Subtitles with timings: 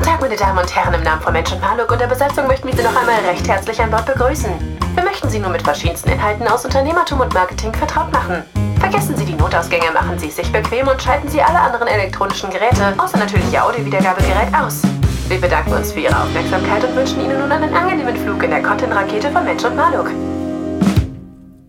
[0.00, 2.46] Guten Tag, meine Damen und Herren, im Namen von Mensch und Maluk und der Besatzung
[2.46, 4.50] möchten wir Sie noch einmal recht herzlich an Bord begrüßen.
[4.94, 8.42] Wir möchten Sie nur mit verschiedensten Inhalten aus Unternehmertum und Marketing vertraut machen.
[8.78, 12.48] Vergessen Sie die Notausgänge, machen Sie es sich bequem und schalten Sie alle anderen elektronischen
[12.48, 14.80] Geräte, außer natürlich Ihr Audiowiedergabegerät, aus.
[15.28, 18.62] Wir bedanken uns für Ihre Aufmerksamkeit und wünschen Ihnen nun einen angenehmen Flug in der
[18.62, 20.10] Content-Rakete von Mensch und Maluk.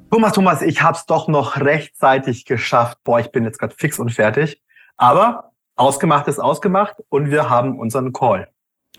[0.10, 2.98] Thomas, Thomas, ich hab's doch noch rechtzeitig geschafft.
[3.04, 4.62] Boah, ich bin jetzt gerade fix und fertig.
[4.96, 5.51] Aber
[5.82, 8.48] ausgemacht ist ausgemacht und wir haben unseren Call.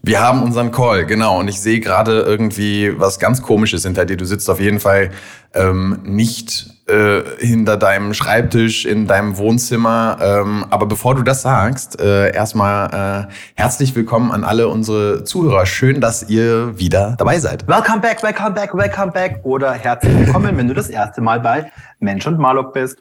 [0.04, 1.38] Wir haben unseren Call, genau.
[1.38, 4.16] Und ich sehe gerade irgendwie was ganz Komisches hinter dir.
[4.16, 5.10] Du sitzt auf jeden Fall
[5.54, 10.18] ähm, nicht äh, hinter deinem Schreibtisch in deinem Wohnzimmer.
[10.20, 15.66] Ähm, aber bevor du das sagst, äh, erstmal äh, herzlich willkommen an alle unsere Zuhörer.
[15.66, 17.68] Schön, dass ihr wieder dabei seid.
[17.68, 19.38] Welcome back, welcome back, welcome back.
[19.44, 23.00] Oder herzlich willkommen, wenn du das erste Mal bei Mensch und Malok bist.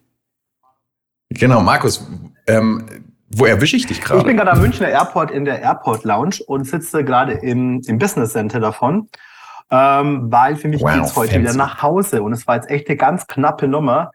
[1.31, 2.07] Genau, Markus.
[2.45, 2.85] Ähm,
[3.35, 4.19] wo erwische ich dich gerade?
[4.19, 7.97] Ich bin gerade am Münchner Airport in der Airport Lounge und sitze gerade im, im
[7.97, 9.09] Business Center davon,
[9.69, 11.41] ähm, weil für mich wow, geht's heute fancy.
[11.41, 14.11] wieder nach Hause und es war jetzt echt eine ganz knappe Nummer,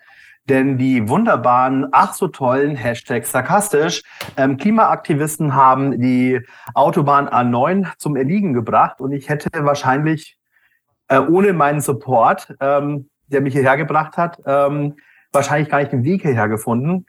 [0.48, 4.03] denn die wunderbaren, ach so tollen, Hashtag sarkastisch,
[4.36, 6.41] ähm, Klimaaktivisten haben die
[6.75, 10.36] Autobahn A9 zum Erliegen gebracht und ich hätte wahrscheinlich
[11.08, 14.97] äh, ohne meinen Support, ähm, der mich hierher gebracht hat, ähm,
[15.33, 17.06] wahrscheinlich gar nicht den Weg hierher gefunden.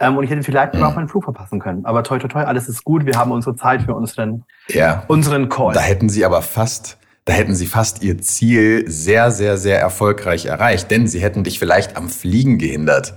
[0.00, 0.82] Ähm, und ich hätte vielleicht mhm.
[0.82, 1.84] auch meinen Flug verpassen können.
[1.84, 3.06] Aber toi, toi, toi, alles ist gut.
[3.06, 5.04] Wir haben unsere Zeit für unseren, ja.
[5.08, 5.74] unseren Call.
[5.74, 10.46] Da hätten Sie aber fast, da hätten Sie fast Ihr Ziel sehr, sehr, sehr erfolgreich
[10.46, 10.90] erreicht.
[10.90, 13.14] Denn Sie hätten dich vielleicht am Fliegen gehindert.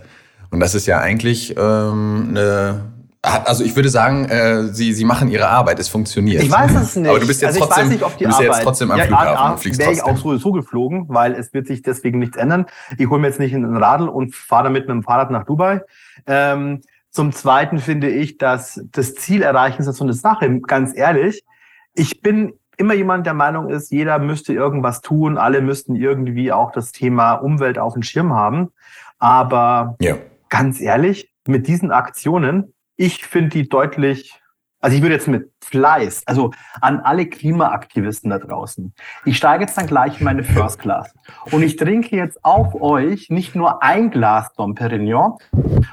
[0.52, 2.93] Und das ist ja eigentlich ähm, eine
[3.24, 6.44] also ich würde sagen, äh, sie, sie machen ihre Arbeit, es funktioniert.
[6.44, 7.10] Ich weiß es nicht.
[7.10, 8.98] Aber du bist jetzt also trotzdem, nicht, ob die du bist Arbeit, jetzt trotzdem am
[8.98, 10.06] ja, Flughafen und fliegst wäre trotzdem.
[10.06, 12.66] ich auch sowieso geflogen, weil es wird sich deswegen nichts ändern.
[12.98, 15.82] Ich hole mir jetzt nicht einen Radl und fahre damit mit dem Fahrrad nach Dubai.
[16.28, 20.60] Ähm, zum Zweiten finde ich, dass das Ziel erreichen ist so eine Sache.
[20.60, 21.46] Ganz ehrlich,
[21.94, 26.72] ich bin immer jemand, der Meinung ist, jeder müsste irgendwas tun, alle müssten irgendwie auch
[26.72, 28.72] das Thema Umwelt auf dem Schirm haben.
[29.18, 30.18] Aber ja.
[30.50, 34.40] ganz ehrlich, mit diesen Aktionen, ich finde die deutlich
[34.84, 38.94] also ich würde jetzt mit Fleiß, also an alle Klimaaktivisten da draußen.
[39.24, 41.14] Ich steige jetzt dann gleich in meine First Class
[41.52, 45.38] und ich trinke jetzt auf euch nicht nur ein Glas Dom Perignon,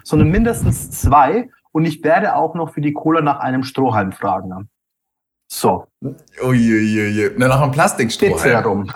[0.02, 4.68] sondern mindestens zwei und ich werde auch noch für die Cola nach einem Strohhalm fragen.
[5.46, 5.86] So.
[6.42, 7.30] Uiuiui.
[7.36, 8.90] Na, nach einem Plastikstrohhalm.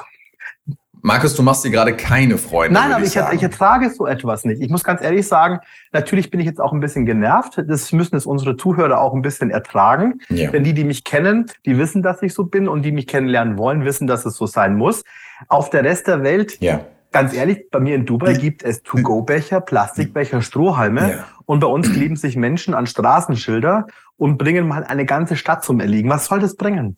[1.06, 2.72] Markus, du machst dir gerade keine Freunde.
[2.72, 4.62] Nein, aber ich, ich, ertrage so etwas nicht.
[4.62, 5.59] Ich muss ganz ehrlich sagen,
[5.92, 7.62] natürlich bin ich jetzt auch ein bisschen genervt.
[7.69, 10.22] Das müssen es unsere Zuhörer auch ein bisschen ertragen.
[10.31, 10.50] Ja.
[10.50, 13.59] Denn die, die mich kennen, die wissen, dass ich so bin und die mich kennenlernen
[13.59, 15.04] wollen, wissen, dass es so sein muss.
[15.48, 16.81] Auf der Rest der Welt, ja.
[17.12, 21.10] ganz ehrlich, bei mir in Dubai gibt es To-Go-Becher, Plastikbecher, Strohhalme.
[21.10, 21.25] Ja.
[21.44, 25.81] Und bei uns kleben sich Menschen an Straßenschilder und bringen mal eine ganze Stadt zum
[25.81, 26.09] Erliegen.
[26.09, 26.97] Was soll das bringen?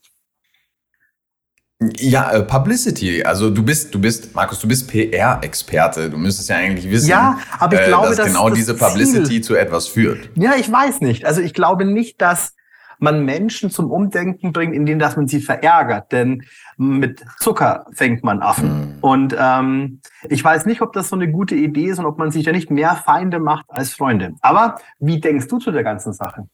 [1.79, 3.23] Ja, äh, Publicity.
[3.23, 6.09] Also du bist, du bist, Markus, du bist PR-Experte.
[6.09, 8.75] Du müsstest ja eigentlich wissen, ja, aber ich äh, glaube, dass, dass genau das diese
[8.75, 10.29] Publicity Ziel, zu etwas führt.
[10.35, 11.25] Ja, ich weiß nicht.
[11.25, 12.55] Also ich glaube nicht, dass
[12.99, 16.11] man Menschen zum Umdenken bringt, indem dass man sie verärgert.
[16.11, 16.43] Denn
[16.77, 18.95] mit Zucker fängt man Affen.
[18.95, 18.97] Mhm.
[19.01, 22.31] Und ähm, ich weiß nicht, ob das so eine gute Idee ist und ob man
[22.31, 24.33] sich ja nicht mehr Feinde macht als Freunde.
[24.41, 26.47] Aber wie denkst du zu der ganzen Sache?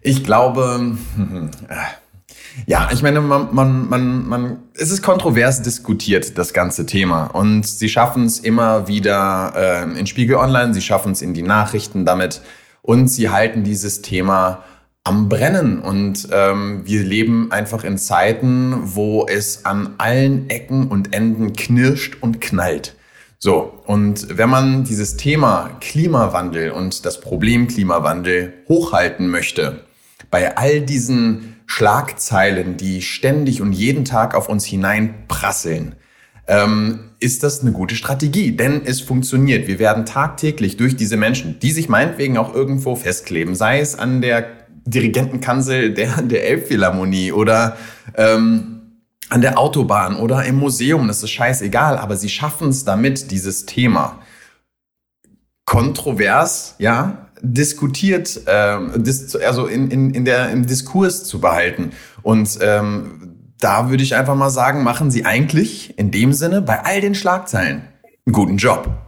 [0.00, 0.96] Ich glaube,
[1.68, 1.74] äh,
[2.66, 7.26] ja, ich meine, man, man, man, man, es ist kontrovers diskutiert, das ganze Thema.
[7.26, 11.42] Und sie schaffen es immer wieder äh, in Spiegel Online, sie schaffen es in die
[11.42, 12.40] Nachrichten damit
[12.82, 14.64] und sie halten dieses Thema
[15.04, 15.80] am Brennen.
[15.80, 22.18] Und ähm, wir leben einfach in Zeiten, wo es an allen Ecken und Enden knirscht
[22.20, 22.94] und knallt.
[23.38, 29.84] So, und wenn man dieses Thema Klimawandel und das Problem Klimawandel hochhalten möchte,
[30.30, 35.96] bei all diesen Schlagzeilen, die ständig und jeden Tag auf uns hineinprasseln,
[36.46, 39.66] ähm, ist das eine gute Strategie, denn es funktioniert.
[39.66, 44.20] Wir werden tagtäglich durch diese Menschen, die sich meinetwegen auch irgendwo festkleben, sei es an
[44.20, 44.46] der
[44.86, 47.76] Dirigentenkanzel der, der Elbphilharmonie oder
[48.16, 53.32] ähm, an der Autobahn oder im Museum, das ist scheißegal, aber sie schaffen es damit,
[53.32, 54.20] dieses Thema
[55.64, 58.40] kontrovers, ja, diskutiert,
[58.96, 61.92] dis also in, in, in der, im Diskurs zu behalten.
[62.22, 66.84] Und ähm, da würde ich einfach mal sagen, machen Sie eigentlich in dem Sinne bei
[66.84, 67.82] all den Schlagzeilen
[68.26, 69.03] einen guten Job.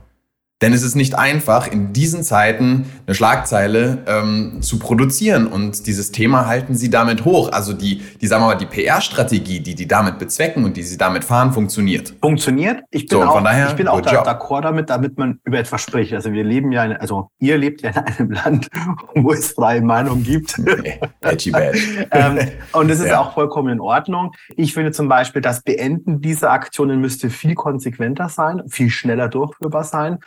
[0.62, 5.47] Denn es ist nicht einfach, in diesen Zeiten eine Schlagzeile ähm, zu produzieren.
[5.47, 7.53] Und dieses Thema halten sie damit hoch.
[7.53, 10.97] Also die, die sagen wir mal, die PR-Strategie, die die damit bezwecken und die sie
[10.97, 12.14] damit fahren, funktioniert.
[12.23, 12.82] Funktioniert.
[12.91, 16.14] Ich bin so, auch, daher, ich bin auch d'accord damit, damit man über etwas spricht.
[16.14, 18.69] Also wir leben ja, in, also ihr lebt ja in einem Land,
[19.14, 20.58] wo es freie Meinung gibt.
[21.20, 21.53] Edgy
[22.12, 22.38] ähm,
[22.73, 23.20] und das ist ja.
[23.20, 24.32] auch vollkommen in Ordnung.
[24.56, 29.85] Ich finde zum Beispiel, das Beenden dieser Aktionen müsste viel konsequenter sein, viel schneller durchführbar
[29.85, 30.20] sein.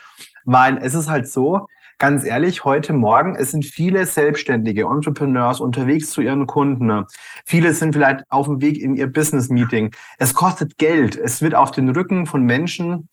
[0.46, 1.68] Weil es ist halt so,
[2.00, 7.06] ganz ehrlich, heute Morgen, es sind viele selbstständige Entrepreneurs unterwegs zu ihren Kunden.
[7.46, 9.92] Viele sind vielleicht auf dem Weg in ihr Business-Meeting.
[10.18, 11.18] Es kostet Geld.
[11.18, 13.10] Es wird auf den Rücken von Menschen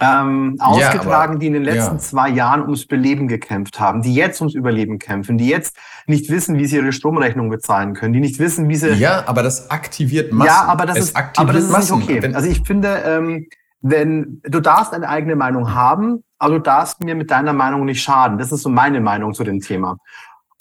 [0.00, 1.98] ähm, ausgetragen, ja, aber, die in den letzten ja.
[1.98, 5.76] zwei Jahren ums Beleben gekämpft haben, die jetzt ums Überleben kämpfen, die jetzt
[6.06, 8.92] nicht wissen, wie sie ihre Stromrechnung bezahlen können, die nicht wissen, wie sie...
[8.92, 10.46] Ja, aber das aktiviert Massen.
[10.46, 11.98] Ja, aber das, es ist, aber das ist Massen.
[11.98, 12.34] nicht okay.
[12.34, 13.48] Also ich finde, ähm,
[13.80, 18.38] wenn du darfst eine eigene Meinung haben, du darfst mir mit deiner Meinung nicht schaden.
[18.38, 19.98] Das ist so meine Meinung zu dem Thema.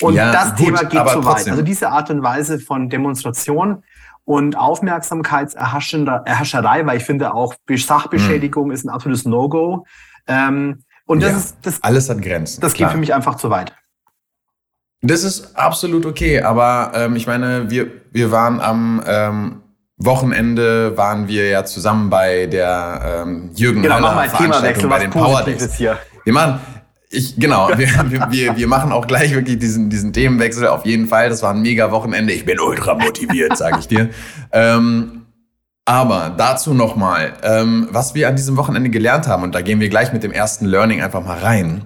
[0.01, 1.50] Und ja, das gut, Thema geht so weit.
[1.50, 3.83] Also diese Art und Weise von Demonstration
[4.25, 8.71] und Aufmerksamkeitserhascherei, weil ich finde auch Sachbeschädigung hm.
[8.71, 9.85] ist ein absolutes No-Go.
[10.27, 12.59] Ähm, und das ja, ist das alles hat Grenzen.
[12.62, 12.89] Das klar.
[12.89, 13.74] geht für mich einfach zu weit.
[15.01, 19.62] Das ist absolut okay, aber ähm, ich meine, wir wir waren am ähm,
[19.98, 25.10] Wochenende waren wir ja zusammen bei der ähm, Jürgen genau, Höller mach Veranstaltung bei den
[25.10, 25.74] Power Days.
[25.76, 25.98] Hier.
[26.24, 26.60] Wir machen,
[27.10, 27.88] ich, genau, wir,
[28.30, 31.30] wir, wir machen auch gleich wirklich diesen, diesen Themenwechsel auf jeden Fall.
[31.30, 32.34] Das war ein mega Wochenende.
[32.34, 34.10] Ich bin ultra motiviert, sage ich dir.
[34.54, 35.26] Ähm,
[35.84, 39.90] aber dazu nochmal, ähm, was wir an diesem Wochenende gelernt haben, und da gehen wir
[39.90, 41.86] gleich mit dem ersten Learning einfach mal rein.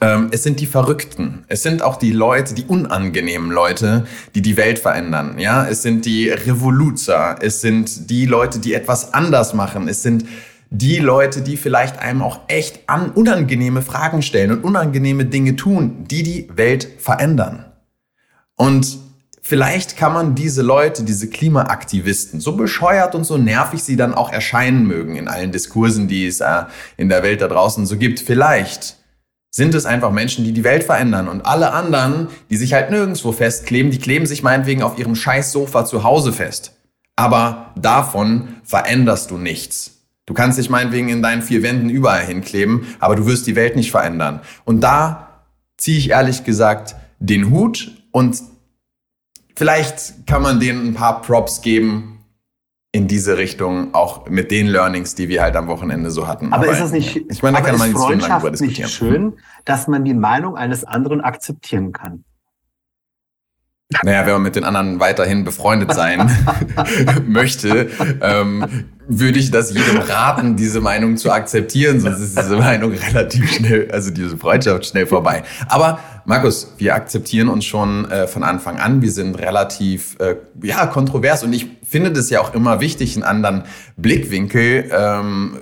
[0.00, 1.44] Ähm, es sind die Verrückten.
[1.48, 5.38] Es sind auch die Leute, die unangenehmen Leute, die die Welt verändern.
[5.38, 7.36] Ja, es sind die Revoluzer.
[7.40, 9.88] Es sind die Leute, die etwas anders machen.
[9.88, 10.24] Es sind
[10.70, 16.04] die Leute, die vielleicht einem auch echt an unangenehme Fragen stellen und unangenehme Dinge tun,
[16.10, 17.66] die die Welt verändern.
[18.56, 18.98] Und
[19.42, 24.32] vielleicht kann man diese Leute, diese Klimaaktivisten, so bescheuert und so nervig sie dann auch
[24.32, 26.64] erscheinen mögen in allen Diskursen, die es äh,
[26.96, 29.01] in der Welt da draußen so gibt, vielleicht
[29.54, 31.28] sind es einfach Menschen, die die Welt verändern.
[31.28, 35.52] Und alle anderen, die sich halt nirgendwo festkleben, die kleben sich meinetwegen auf ihrem scheiß
[35.52, 36.72] Sofa zu Hause fest.
[37.16, 39.98] Aber davon veränderst du nichts.
[40.24, 43.76] Du kannst dich meinetwegen in deinen vier Wänden überall hinkleben, aber du wirst die Welt
[43.76, 44.40] nicht verändern.
[44.64, 45.44] Und da
[45.76, 48.40] ziehe ich ehrlich gesagt den Hut und
[49.54, 52.11] vielleicht kann man denen ein paar Props geben,
[52.94, 56.52] in diese Richtung, auch mit den Learnings, die wir halt am Wochenende so hatten.
[56.52, 58.86] Aber, aber ist das nicht, ich meine, da kann man nicht stundenlang drüber diskutieren.
[58.86, 59.32] Nicht schön,
[59.64, 62.24] dass man die Meinung eines anderen akzeptieren kann.
[64.02, 66.30] Naja, wenn man mit den anderen weiterhin befreundet sein
[67.26, 67.90] möchte,
[68.20, 73.50] ähm, würde ich das jedem raten, diese Meinung zu akzeptieren, sonst ist diese Meinung relativ
[73.52, 75.42] schnell, also diese Freundschaft schnell vorbei.
[75.68, 79.02] Aber Markus, wir akzeptieren uns schon äh, von Anfang an.
[79.02, 83.24] Wir sind relativ äh, ja kontrovers und ich finde das ja auch immer wichtig, einen
[83.24, 83.64] anderen
[83.96, 85.58] Blickwinkel ähm,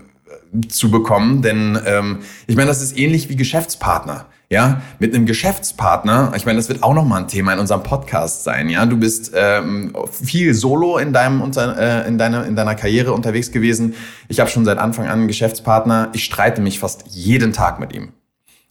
[0.69, 4.27] zu bekommen, denn ähm, ich meine, das ist ähnlich wie Geschäftspartner.
[4.53, 8.43] Ja, mit einem Geschäftspartner, ich meine, das wird auch nochmal ein Thema in unserem Podcast
[8.43, 8.69] sein.
[8.69, 13.53] Ja, du bist ähm, viel solo in deinem äh, in deiner in deiner Karriere unterwegs
[13.53, 13.95] gewesen.
[14.27, 16.09] Ich habe schon seit Anfang an einen Geschäftspartner.
[16.15, 18.09] Ich streite mich fast jeden Tag mit ihm.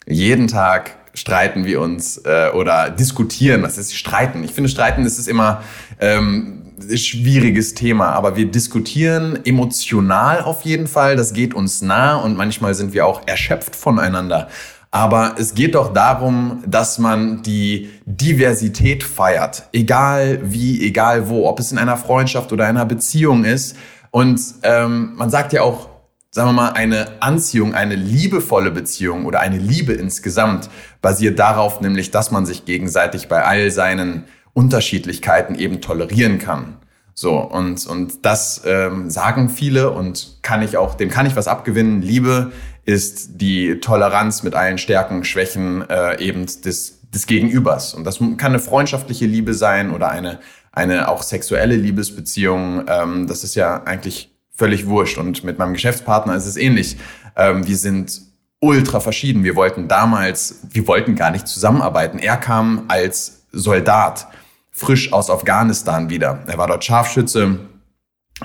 [0.05, 3.63] Jeden Tag streiten wir uns äh, oder diskutieren.
[3.63, 4.43] Was ist streiten?
[4.43, 5.63] Ich finde, streiten ist es immer
[6.01, 11.15] ähm, schwieriges Thema, aber wir diskutieren emotional auf jeden Fall.
[11.15, 14.49] Das geht uns nah und manchmal sind wir auch erschöpft voneinander.
[14.91, 19.63] Aber es geht doch darum, dass man die Diversität feiert.
[19.71, 23.75] Egal wie, egal wo, ob es in einer Freundschaft oder einer Beziehung ist.
[24.09, 25.89] Und ähm, man sagt ja auch,
[26.31, 30.69] sagen wir mal, eine Anziehung, eine liebevolle Beziehung oder eine Liebe insgesamt
[31.01, 36.77] basiert darauf, nämlich, dass man sich gegenseitig bei all seinen Unterschiedlichkeiten eben tolerieren kann.
[37.13, 41.47] So, und, und das ähm, sagen viele und kann ich auch, dem kann ich was
[41.47, 42.01] abgewinnen.
[42.01, 42.53] Liebe
[42.89, 47.93] ist die Toleranz mit allen Stärken, Schwächen äh, eben des, des Gegenübers.
[47.93, 50.39] Und das kann eine freundschaftliche Liebe sein oder eine,
[50.71, 52.85] eine auch sexuelle Liebesbeziehung.
[52.87, 55.19] Ähm, das ist ja eigentlich völlig wurscht.
[55.19, 56.97] Und mit meinem Geschäftspartner ist es ähnlich.
[57.35, 58.21] Ähm, wir sind
[58.59, 59.43] ultra verschieden.
[59.43, 62.17] Wir wollten damals, wir wollten gar nicht zusammenarbeiten.
[62.17, 64.27] Er kam als Soldat
[64.71, 66.39] frisch aus Afghanistan wieder.
[66.47, 67.59] Er war dort Scharfschütze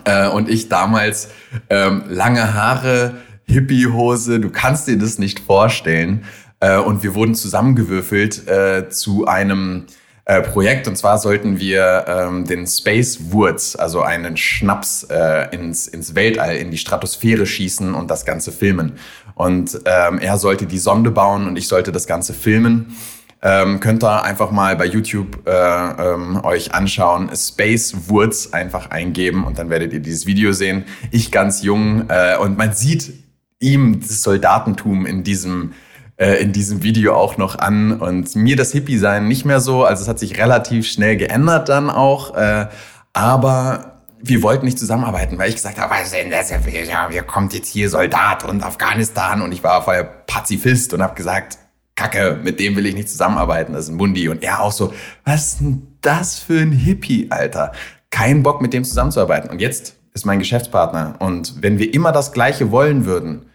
[0.05, 1.29] äh, und ich damals
[1.71, 3.15] ähm, lange Haare,
[3.47, 6.25] Hippie-Hose, du kannst dir das nicht vorstellen.
[6.61, 9.87] Äh, und wir wurden zusammengewürfelt äh, zu einem
[10.25, 10.89] äh, Projekt.
[10.89, 16.57] Und zwar sollten wir ähm, den Space Wurz, also einen Schnaps, äh, ins, ins Weltall,
[16.57, 18.93] in die Stratosphäre schießen und das Ganze filmen.
[19.35, 22.97] Und ähm, er sollte die Sonde bauen und ich sollte das Ganze filmen.
[23.43, 29.45] Ähm, könnt ihr einfach mal bei YouTube äh, ähm, euch anschauen, Space Wurz einfach eingeben
[29.45, 30.85] und dann werdet ihr dieses Video sehen.
[31.11, 33.24] Ich ganz jung äh, und man sieht
[33.65, 35.73] ihm das Soldatentum in diesem
[36.17, 39.85] äh, in diesem Video auch noch an und mir das Hippie-Sein nicht mehr so.
[39.85, 42.37] Also es hat sich relativ schnell geändert dann auch.
[42.37, 42.69] Äh,
[43.13, 46.51] aber wir wollten nicht zusammenarbeiten, weil ich gesagt habe, was denn das?
[46.51, 51.15] Ja, wir kommt jetzt hier Soldat und Afghanistan und ich war vorher Pazifist und habe
[51.15, 51.59] gesagt,
[51.97, 54.29] Kacke, mit dem will ich nicht zusammenarbeiten, das ist ein Mundi.
[54.29, 54.93] Und er auch so,
[55.25, 57.73] was ist denn das für ein Hippie, Alter?
[58.11, 59.51] Kein Bock, mit dem zusammenzuarbeiten.
[59.51, 61.17] Und jetzt ist mein Geschäftspartner.
[61.19, 63.47] Und wenn wir immer das Gleiche wollen würden,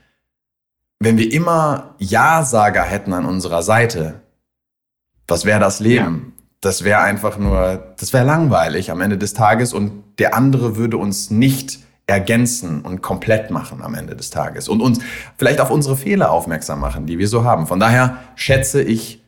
[0.99, 4.21] wenn wir immer Ja-Sager hätten an unserer Seite,
[5.27, 6.33] was wäre das Leben?
[6.35, 6.43] Ja.
[6.61, 10.97] Das wäre einfach nur, das wäre langweilig am Ende des Tages und der andere würde
[10.97, 14.99] uns nicht ergänzen und komplett machen am Ende des Tages und uns
[15.37, 17.67] vielleicht auf unsere Fehler aufmerksam machen, die wir so haben.
[17.67, 19.23] Von daher schätze ich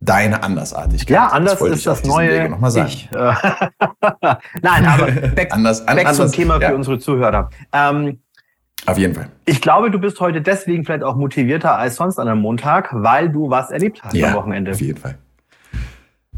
[0.00, 1.14] deine Andersartigkeit.
[1.14, 2.46] Ja, anders das ist das neue.
[2.86, 3.10] Ich.
[3.12, 6.68] Nein, aber back, anders, back anders, zum Thema ja.
[6.68, 7.50] für unsere Zuhörer.
[7.72, 8.20] Ähm,
[8.84, 9.28] auf jeden Fall.
[9.46, 13.30] Ich glaube, du bist heute deswegen vielleicht auch motivierter als sonst an einem Montag, weil
[13.30, 14.72] du was erlebt hast ja, am Wochenende.
[14.72, 15.16] Auf jeden Fall.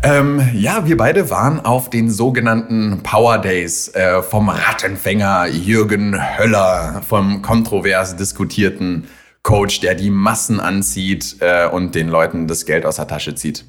[0.03, 7.03] Ähm, ja, wir beide waren auf den sogenannten Power Days äh, vom Rattenfänger Jürgen Höller,
[7.07, 9.09] vom kontrovers diskutierten
[9.43, 13.65] Coach, der die Massen anzieht äh, und den Leuten das Geld aus der Tasche zieht.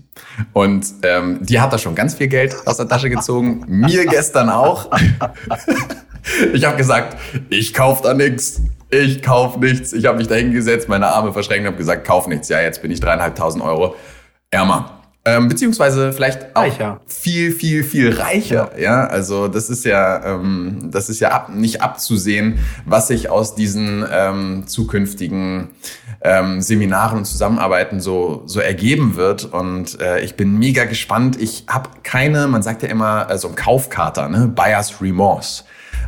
[0.54, 3.64] Und ähm, die hat da schon ganz viel Geld aus der Tasche gezogen.
[3.68, 4.92] Mir gestern auch.
[6.54, 7.18] Ich habe gesagt,
[7.50, 8.62] ich kauf da nichts.
[8.92, 9.94] Ich kauf nichts.
[9.94, 12.50] Ich habe mich da hingesetzt, meine Arme verschränkt und habe gesagt, kauf nichts.
[12.50, 13.96] Ja, jetzt bin ich dreieinhalbtausend Euro
[14.50, 15.00] ärmer.
[15.26, 17.02] Ähm, beziehungsweise vielleicht auch reicher.
[17.06, 18.72] viel, viel, viel reicher.
[18.80, 23.54] Ja, also das ist ja, ähm, das ist ja ab, nicht abzusehen, was sich aus
[23.54, 25.70] diesen ähm, zukünftigen
[26.22, 29.46] ähm, Seminaren und Zusammenarbeiten so, so ergeben wird.
[29.46, 31.40] Und äh, ich bin mega gespannt.
[31.40, 34.48] Ich habe keine, man sagt ja immer, so ein Kaufkater, ne?
[34.48, 35.64] Buyer's Remorse.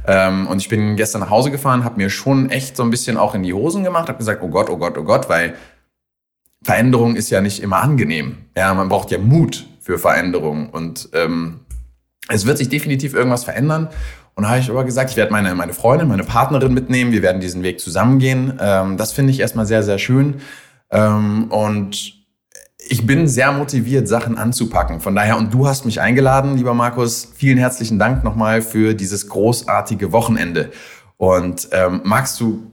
[0.08, 3.18] Ähm, und ich bin gestern nach Hause gefahren, habe mir schon echt so ein bisschen
[3.18, 5.56] auch in die Hosen gemacht, habe gesagt, oh Gott, oh Gott, oh Gott, weil
[6.64, 8.38] Veränderung ist ja nicht immer angenehm.
[8.56, 11.62] Ja, man braucht ja Mut für Veränderung und ähm,
[12.30, 13.90] es wird sich definitiv irgendwas verändern.
[14.36, 17.12] Und da habe ich aber gesagt, ich werde meine, meine Freundin, meine Partnerin mitnehmen.
[17.12, 18.58] Wir werden diesen Weg zusammengehen.
[18.62, 20.36] Ähm, das finde ich erstmal sehr, sehr schön.
[20.90, 22.21] Ähm, und
[22.92, 25.00] ich bin sehr motiviert, Sachen anzupacken.
[25.00, 27.32] Von daher, und du hast mich eingeladen, lieber Markus.
[27.36, 30.72] Vielen herzlichen Dank nochmal für dieses großartige Wochenende.
[31.16, 32.70] Und ähm, magst du,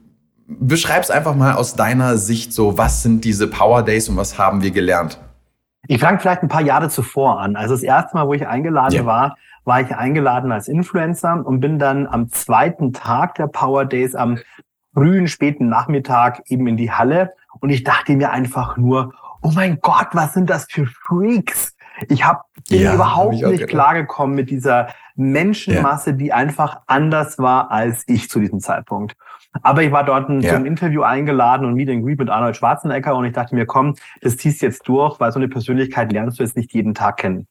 [0.48, 4.60] beschreib's einfach mal aus deiner Sicht so, was sind diese Power Days und was haben
[4.60, 5.20] wir gelernt?
[5.86, 7.54] Ich fange vielleicht ein paar Jahre zuvor an.
[7.54, 9.06] Also das erste Mal, wo ich eingeladen ja.
[9.06, 14.16] war, war ich eingeladen als Influencer und bin dann am zweiten Tag der Power Days
[14.16, 14.38] am
[14.94, 19.78] frühen, späten Nachmittag eben in die Halle und ich dachte mir einfach nur, oh mein
[19.80, 21.74] Gott, was sind das für Freaks?
[22.08, 26.16] Ich hab, bin ja, überhaupt hab nicht klargekommen mit dieser Menschenmasse, ja.
[26.16, 29.16] die einfach anders war als ich zu diesem Zeitpunkt.
[29.62, 30.54] Aber ich war dort ein, ja.
[30.54, 33.96] zum Interview eingeladen und Meet and Greet mit Arnold Schwarzenegger und ich dachte mir, komm,
[34.20, 37.48] das ziehst jetzt durch, weil so eine Persönlichkeit lernst du jetzt nicht jeden Tag kennen.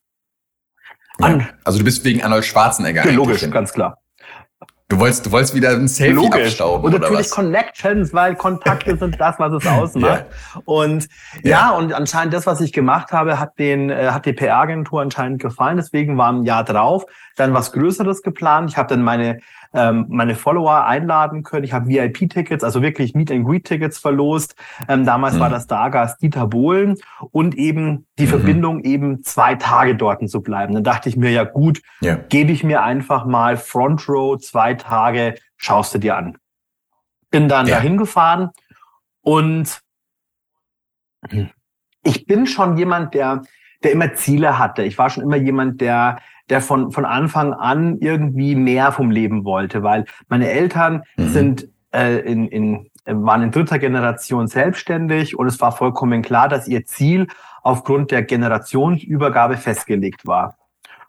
[1.20, 1.40] Ja.
[1.64, 3.06] Also du bist wegen Arnold Schwarzenegger.
[3.06, 3.98] Ja, logisch, ganz klar.
[4.90, 6.46] Du wolltest, du wolltest wieder ein Selfie Logisch.
[6.46, 6.86] abstauben.
[6.86, 7.32] Und natürlich was?
[7.32, 10.26] Connections, weil Kontakte sind das, was es ausmacht.
[10.56, 10.62] ja.
[10.64, 11.10] Und
[11.44, 11.50] ja.
[11.50, 11.70] ja.
[11.72, 15.76] und anscheinend das, was ich gemacht habe, hat den, äh, hat die PR-Agentur anscheinend gefallen.
[15.76, 17.06] Deswegen war ein Jahr drauf
[17.38, 18.70] dann was Größeres geplant.
[18.70, 19.40] Ich habe dann meine
[19.74, 21.64] ähm, meine Follower einladen können.
[21.64, 24.56] Ich habe VIP-Tickets, also wirklich Meet-and-Greet-Tickets verlost.
[24.88, 25.40] Ähm, damals mhm.
[25.40, 26.98] war das Stargast Dieter Bohlen
[27.32, 28.30] und eben die mhm.
[28.30, 30.74] Verbindung, eben zwei Tage dort zu bleiben.
[30.74, 32.16] Dann dachte ich mir, ja gut, ja.
[32.16, 36.38] gebe ich mir einfach mal Front Row zwei Tage, schaust du dir an.
[37.30, 37.76] Bin dann ja.
[37.76, 38.50] dahin gefahren
[39.22, 39.82] und
[42.04, 43.44] ich bin schon jemand, der,
[43.84, 44.84] der immer Ziele hatte.
[44.84, 46.20] Ich war schon immer jemand, der
[46.50, 51.30] der von, von Anfang an irgendwie mehr vom Leben wollte, weil meine Eltern mhm.
[51.30, 56.68] sind äh, in, in, waren in dritter Generation selbstständig und es war vollkommen klar, dass
[56.68, 57.28] ihr Ziel
[57.64, 60.58] aufgrund der Generationsübergabe festgelegt war.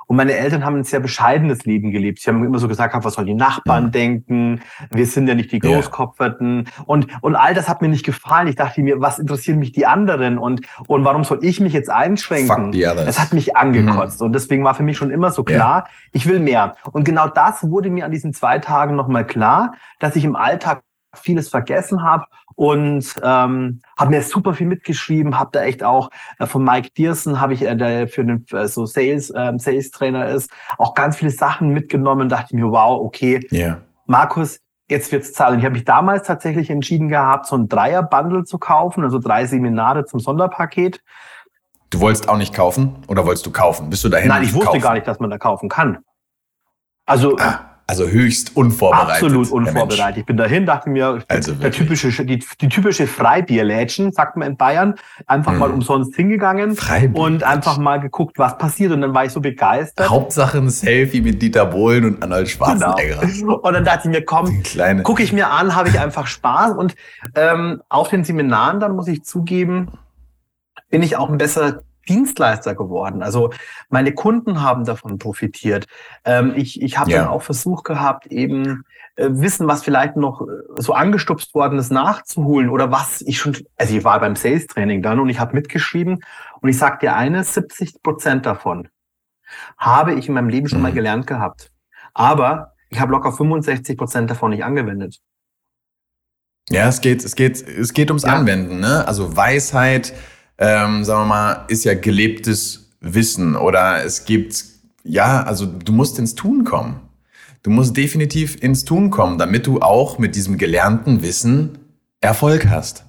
[0.09, 2.21] Und meine Eltern haben ein sehr bescheidenes Leben gelebt.
[2.21, 3.91] Sie haben immer so gesagt, was sollen die Nachbarn ja.
[3.91, 4.63] denken?
[4.91, 6.67] Wir sind ja nicht die Großkopferten.
[6.87, 8.49] Und, und all das hat mir nicht gefallen.
[8.49, 10.39] Ich dachte mir, was interessieren mich die anderen?
[10.39, 12.73] Und, und warum soll ich mich jetzt einschränken?
[13.07, 14.21] Es hat mich angekotzt.
[14.21, 14.27] Mhm.
[14.29, 15.93] Und deswegen war für mich schon immer so klar, ja.
[16.13, 16.77] ich will mehr.
[16.91, 20.81] Und genau das wurde mir an diesen zwei Tagen nochmal klar, dass ich im Alltag
[21.15, 22.25] vieles vergessen habe
[22.59, 26.11] und ähm, habe mir super viel mitgeschrieben, habe da echt auch
[26.41, 29.93] äh, von Mike Dearson, habe ich, äh, der für den äh, so Sales ähm, Sales
[29.93, 32.29] Trainer ist, auch ganz viele Sachen mitgenommen.
[32.29, 33.81] Dachte mir, wow, okay, yeah.
[34.07, 35.61] Markus, jetzt wird's zahlen.
[35.61, 40.05] Ich habe mich damals tatsächlich entschieden gehabt, so ein Dreier-Bundle zu kaufen, also drei Seminare
[40.07, 41.01] zum Sonderpaket.
[41.91, 43.89] Du wolltest auch nicht kaufen oder wolltest du kaufen?
[43.89, 44.31] Bist du dahin?
[44.31, 44.81] Nein, ich wusste kaufen?
[44.81, 45.99] gar nicht, dass man da kaufen kann.
[47.07, 47.78] Also ah.
[47.89, 49.25] Also höchst unvorbereitet.
[49.25, 50.19] Absolut unvorbereitet.
[50.19, 54.57] Ich bin dahin, dachte mir, also der typische, die, die typische Freibierlädchen, sagt man in
[54.59, 54.95] Bayern,
[55.27, 55.59] einfach hm.
[55.59, 56.77] mal umsonst hingegangen
[57.15, 58.93] und einfach mal geguckt, was passiert.
[58.93, 60.11] Und dann war ich so begeistert.
[60.11, 63.21] Hauptsache ein Selfie mit Dieter Bohlen und Arnold Schwarzenegger.
[63.27, 63.55] Genau.
[63.55, 64.63] Und dann dachte ich mir, komm,
[65.03, 66.77] gucke ich mir an, habe ich einfach Spaß.
[66.77, 66.95] Und
[67.35, 69.93] ähm, auf den Seminaren dann muss ich zugeben,
[70.91, 73.23] bin ich auch ein besser Dienstleister geworden.
[73.23, 73.51] Also
[73.89, 75.87] meine Kunden haben davon profitiert.
[76.25, 77.19] Ähm, ich ich habe ja.
[77.19, 78.85] dann auch versucht gehabt, eben
[79.17, 80.45] äh, Wissen, was vielleicht noch äh,
[80.77, 85.03] so angestupst worden ist, nachzuholen oder was ich schon, also ich war beim Sales Training
[85.03, 86.25] dann und ich habe mitgeschrieben
[86.61, 88.89] und ich sag dir eines, 70 Prozent davon
[89.77, 90.85] habe ich in meinem Leben schon mhm.
[90.85, 91.71] mal gelernt gehabt.
[92.15, 95.19] Aber ich habe locker 65 Prozent davon nicht angewendet.
[96.71, 98.35] Ja, es geht, es geht, es geht ums ja.
[98.35, 99.07] Anwenden, ne?
[99.07, 100.13] Also Weisheit,
[100.59, 104.65] ähm, sagen wir mal, ist ja gelebtes Wissen oder es gibt,
[105.05, 107.01] ja, also du musst ins Tun kommen.
[107.63, 111.79] Du musst definitiv ins Tun kommen, damit du auch mit diesem gelernten Wissen
[112.21, 113.05] Erfolg hast.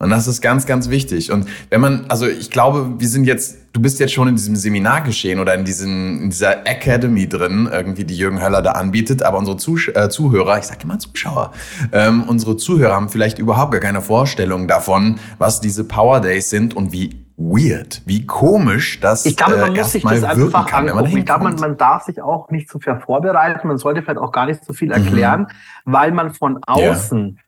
[0.00, 1.32] Und das ist ganz, ganz wichtig.
[1.32, 4.54] Und wenn man, also ich glaube, wir sind jetzt, du bist jetzt schon in diesem
[4.54, 9.24] Seminar geschehen oder in, diesem, in dieser Academy drin, irgendwie, die Jürgen Höller da anbietet.
[9.24, 11.50] Aber unsere Zuh äh, Zuhörer, ich sage immer Zuschauer,
[11.90, 16.76] ähm, unsere Zuhörer haben vielleicht überhaupt gar keine Vorstellung davon, was diese Power Days sind
[16.76, 20.88] und wie weird, wie komisch das Ich glaube, man äh, muss sich das einfach kann,
[20.88, 21.16] angucken.
[21.16, 23.66] Ich glaube, man, man darf sich auch nicht zu viel vorbereiten.
[23.66, 24.94] Man sollte vielleicht auch gar nicht so viel mhm.
[24.94, 25.40] erklären,
[25.84, 25.92] mhm.
[25.92, 27.42] weil man von außen yeah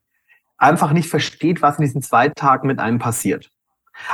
[0.61, 3.50] einfach nicht versteht, was in diesen zwei Tagen mit einem passiert.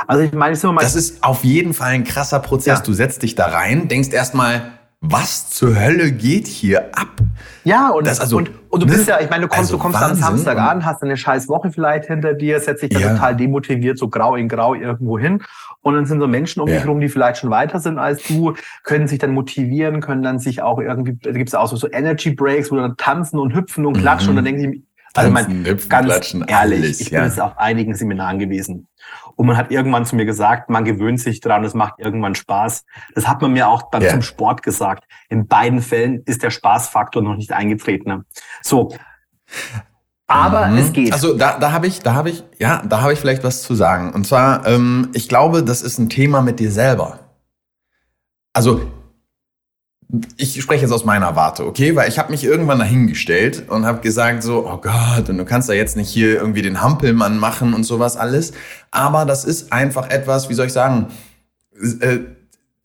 [0.07, 2.79] Also ich meine, ich mal das ist auf jeden Fall ein krasser Prozess.
[2.79, 2.83] Ja.
[2.83, 7.07] Du setzt dich da rein, denkst erstmal, was zur Hölle geht hier ab?
[7.63, 8.93] Ja, und, das also, und, und du ne?
[8.93, 11.47] bist ja, ich meine, du kommst, also du kommst am Samstag an, hast eine scheiß
[11.47, 13.13] Woche vielleicht hinter dir, setzt dich da ja.
[13.13, 15.43] total demotiviert, so grau in grau irgendwo hin.
[15.81, 16.77] Und dann sind so Menschen um ja.
[16.77, 20.39] dich rum, die vielleicht schon weiter sind als du, können sich dann motivieren, können dann
[20.39, 23.53] sich auch irgendwie, da gibt es auch so, so Energy Breaks, wo dann tanzen und
[23.53, 24.31] hüpfen und klatschen.
[24.33, 24.37] Mhm.
[24.37, 27.57] Und dann denke ich, also mein, Hüpfen, ganz Klatschen, ehrlich, alles, ich bin jetzt auf
[27.57, 28.87] einigen Seminaren gewesen.
[29.35, 32.83] Und man hat irgendwann zu mir gesagt, man gewöhnt sich dran, es macht irgendwann Spaß.
[33.13, 34.11] Das hat man mir auch dann yeah.
[34.11, 35.03] zum Sport gesagt.
[35.29, 38.25] In beiden Fällen ist der Spaßfaktor noch nicht eingetreten.
[38.63, 38.95] So.
[40.25, 40.77] Aber mhm.
[40.79, 41.13] es geht.
[41.13, 43.75] Also da, da habe ich, da habe ich, ja, da habe ich vielleicht was zu
[43.75, 44.11] sagen.
[44.11, 47.19] Und zwar, ähm, ich glaube, das ist ein Thema mit dir selber.
[48.53, 48.81] Also
[50.37, 51.95] ich spreche jetzt aus meiner Warte, okay?
[51.95, 55.67] Weil ich habe mich irgendwann dahingestellt und habe gesagt so, oh Gott, und du kannst
[55.67, 58.53] da jetzt nicht hier irgendwie den Hampelmann machen und sowas alles.
[58.89, 61.07] Aber das ist einfach etwas, wie soll ich sagen,
[61.99, 62.19] äh,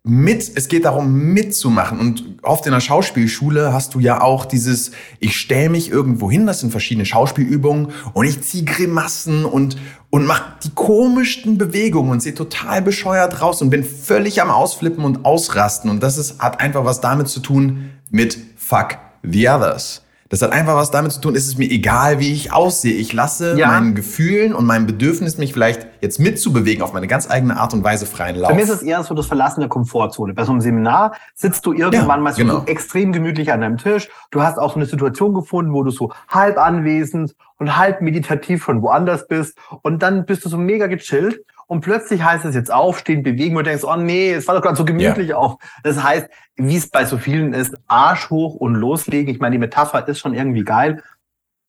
[0.04, 2.00] mit, es geht darum mitzumachen.
[2.00, 6.46] Und oft in der Schauspielschule hast du ja auch dieses, ich stelle mich irgendwo hin,
[6.46, 9.76] das sind verschiedene Schauspielübungen und ich ziehe Grimassen und,
[10.10, 15.04] und mache die komischsten Bewegungen und sehe total bescheuert raus und bin völlig am Ausflippen
[15.04, 15.88] und Ausrasten.
[15.88, 20.01] Und das ist, hat einfach was damit zu tun mit Fuck the Others.
[20.32, 22.94] Das hat einfach was damit zu tun, ist es mir egal, wie ich aussehe.
[22.94, 23.66] Ich lasse ja.
[23.66, 27.84] meinen Gefühlen und meinem Bedürfnis, mich vielleicht jetzt mitzubewegen, auf meine ganz eigene Art und
[27.84, 28.48] Weise freien Lauf.
[28.48, 30.32] Bei mir ist es eher so das Verlassen der Komfortzone.
[30.32, 32.60] Bei so einem Seminar sitzt du irgendwann ja, mal so, genau.
[32.60, 34.08] so extrem gemütlich an deinem Tisch.
[34.30, 38.64] Du hast auch so eine Situation gefunden, wo du so halb anwesend und halb meditativ
[38.64, 39.58] von woanders bist.
[39.82, 43.66] Und dann bist du so mega gechillt und plötzlich heißt es jetzt aufstehen, bewegen und
[43.66, 45.36] denkst, oh nee, es war doch gerade so gemütlich ja.
[45.38, 45.58] auch.
[45.82, 49.32] Das heißt, wie es bei so vielen ist, Arsch hoch und loslegen.
[49.32, 51.02] Ich meine, die Metapher ist schon irgendwie geil.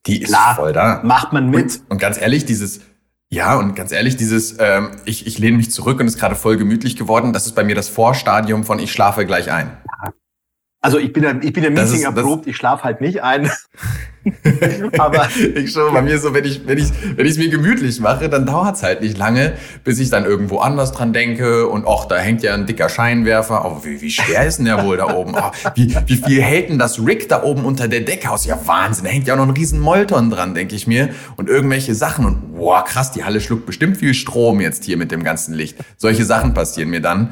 [0.05, 0.99] Die ist Klar, voll da.
[1.05, 1.77] Macht man mit.
[1.77, 2.81] Und, und ganz ehrlich, dieses,
[3.29, 6.57] ja, und ganz ehrlich, dieses, ähm, ich, ich lehne mich zurück und ist gerade voll
[6.57, 9.71] gemütlich geworden, das ist bei mir das Vorstadium von ich schlafe gleich ein.
[10.83, 13.49] Also ich bin ja, ich bin ja Meeting ist, erprobt, ich schlafe halt nicht ein.
[14.97, 18.01] Aber ich schon, bei mir so, wenn ich wenn ich wenn ich es mir gemütlich
[18.01, 19.53] mache, dann dauert's halt nicht lange,
[19.85, 23.63] bis ich dann irgendwo anders dran denke und ach, da hängt ja ein dicker Scheinwerfer.
[23.63, 25.35] Oh, wie, wie schwer ist denn der wohl da oben?
[25.37, 28.45] Oh, wie, wie viel hält denn das Rig da oben unter der Decke aus?
[28.45, 31.11] Ja, Wahnsinn, da hängt ja auch noch ein riesen Molton dran, denke ich mir.
[31.37, 35.13] Und irgendwelche Sachen und boah, krass, die Halle schluckt bestimmt viel Strom jetzt hier mit
[35.13, 35.77] dem ganzen Licht.
[35.95, 37.29] Solche Sachen passieren mir dann.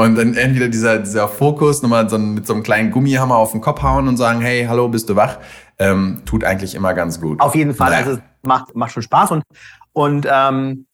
[0.00, 3.60] Und dann entweder dieser, dieser Fokus, nochmal so mit so einem kleinen Gummihammer auf den
[3.60, 5.36] Kopf hauen und sagen, hey, hallo, bist du wach?
[5.78, 7.38] Ähm, tut eigentlich immer ganz gut.
[7.38, 8.06] Auf jeden Fall, naja.
[8.06, 9.30] also es macht, macht schon Spaß.
[9.32, 9.44] Und,
[9.92, 10.86] und ähm,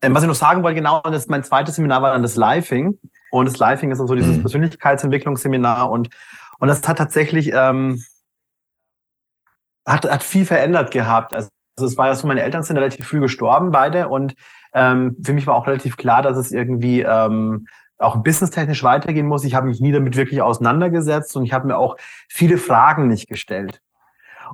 [0.00, 2.98] äh, was ich noch sagen wollte, genau, das mein zweites Seminar war dann das Living.
[3.30, 4.40] Und das Living ist dann so dieses mhm.
[4.40, 5.90] Persönlichkeitsentwicklungsseminar.
[5.90, 6.08] Und,
[6.58, 8.02] und das hat tatsächlich ähm,
[9.86, 11.34] hat, hat viel verändert gehabt.
[11.34, 14.08] Also es war ja so, meine Eltern sind relativ früh gestorben, beide.
[14.08, 14.34] Und
[14.72, 17.66] ähm, für mich war auch relativ klar, dass es irgendwie ähm,
[17.98, 19.44] auch businesstechnisch weitergehen muss.
[19.44, 21.96] Ich habe mich nie damit wirklich auseinandergesetzt und ich habe mir auch
[22.28, 23.82] viele Fragen nicht gestellt.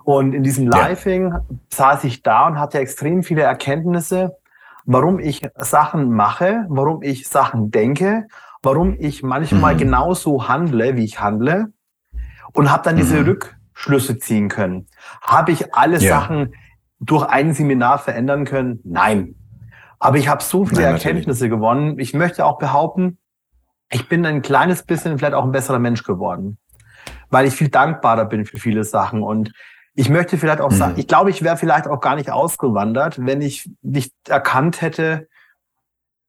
[0.02, 1.44] Und in diesem Living ja.
[1.72, 4.36] saß ich da und hatte extrem viele Erkenntnisse,
[4.84, 8.26] warum ich Sachen mache, warum ich Sachen denke,
[8.62, 9.78] warum ich manchmal mhm.
[9.78, 11.72] genauso handle, wie ich handle
[12.54, 13.26] und habe dann diese mhm.
[13.26, 14.86] Rückschlüsse ziehen können.
[15.22, 16.18] Habe ich alle ja.
[16.20, 16.54] Sachen
[16.98, 18.80] durch ein Seminar verändern können?
[18.84, 19.36] Nein.
[19.98, 21.98] Aber ich habe so viele Nein, Erkenntnisse gewonnen.
[21.98, 23.18] Ich möchte auch behaupten,
[23.90, 26.58] ich bin ein kleines bisschen vielleicht auch ein besserer Mensch geworden,
[27.30, 29.22] weil ich viel dankbarer bin für viele Sachen.
[29.22, 29.52] Und
[29.94, 30.76] ich möchte vielleicht auch mhm.
[30.76, 35.28] sagen, ich glaube, ich wäre vielleicht auch gar nicht ausgewandert, wenn ich nicht erkannt hätte,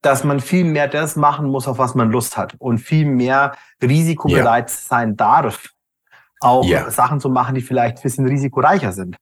[0.02, 3.56] dass man viel mehr das machen muss, auf was man Lust hat und viel mehr
[3.82, 4.76] risikobereit ja.
[4.76, 5.70] sein darf,
[6.40, 6.90] auch ja.
[6.90, 9.16] Sachen zu machen, die vielleicht ein bisschen risikoreicher sind.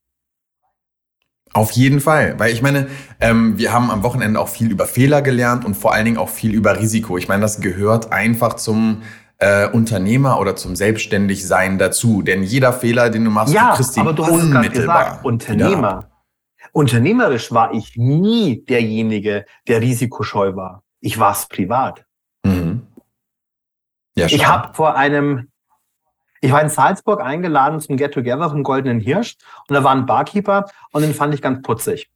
[1.55, 2.89] Auf jeden Fall, weil ich meine,
[3.21, 6.29] ähm, wir haben am Wochenende auch viel über Fehler gelernt und vor allen Dingen auch
[6.29, 7.17] viel über Risiko.
[7.17, 9.03] Ich meine, das gehört einfach zum
[9.39, 12.23] äh, Unternehmer oder zum Selbstständigsein dazu.
[12.23, 15.05] Denn jeder Fehler, den du machst, ja, du kriegst ihn aber du hast unmittelbar.
[15.05, 16.11] Gesagt, Unternehmer.
[16.73, 20.83] Unternehmerisch war ich nie derjenige, der risikoscheu war.
[21.01, 22.05] Ich war es privat.
[22.45, 22.83] Mhm.
[24.17, 25.53] Ja, ich habe vor einem
[26.45, 30.05] ich war in Salzburg eingeladen zum Get Together vom Goldenen Hirsch und da war ein
[30.05, 32.11] Barkeeper und den fand ich ganz putzig.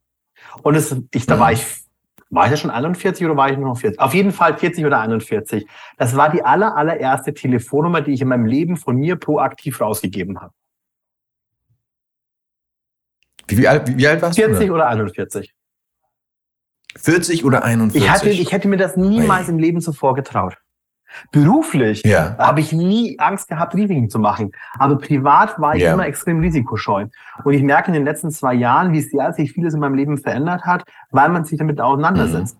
[0.61, 1.65] Und es, ich, da war ich,
[2.29, 3.99] war ich ja schon 41 oder war ich noch 40?
[3.99, 5.65] Auf jeden Fall 40 oder 41.
[5.97, 10.39] Das war die aller, allererste Telefonnummer, die ich in meinem Leben von mir proaktiv rausgegeben
[10.39, 10.53] habe.
[13.47, 14.57] Wie, wie, alt, wie alt warst 40 du?
[14.57, 15.55] 40 oder 41.
[16.97, 18.03] 40 oder 41?
[18.03, 19.53] Ich, hatte, ich hätte mir das niemals Hey.
[19.55, 20.57] im Leben zuvor getraut.
[21.31, 22.35] Beruflich ja.
[22.37, 24.51] habe ich nie Angst gehabt, Risiken zu machen.
[24.77, 25.93] Aber privat war ich ja.
[25.93, 27.07] immer extrem risikoscheu.
[27.43, 30.17] Und ich merke in den letzten zwei Jahren, wie sehr sich vieles in meinem Leben
[30.17, 32.55] verändert hat, weil man sich damit auseinandersetzt.
[32.55, 32.59] Mhm.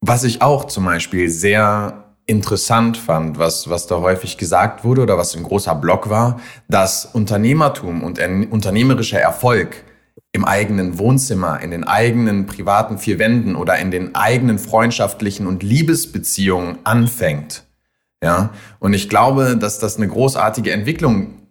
[0.00, 5.16] Was ich auch zum Beispiel sehr interessant fand, was, was da häufig gesagt wurde oder
[5.16, 9.84] was ein großer Block war, dass Unternehmertum und ein unternehmerischer Erfolg
[10.32, 15.62] im eigenen Wohnzimmer, in den eigenen privaten vier Wänden oder in den eigenen freundschaftlichen und
[15.62, 17.64] Liebesbeziehungen anfängt.
[18.22, 21.42] Ja, und ich glaube, dass das eine großartige Entwicklung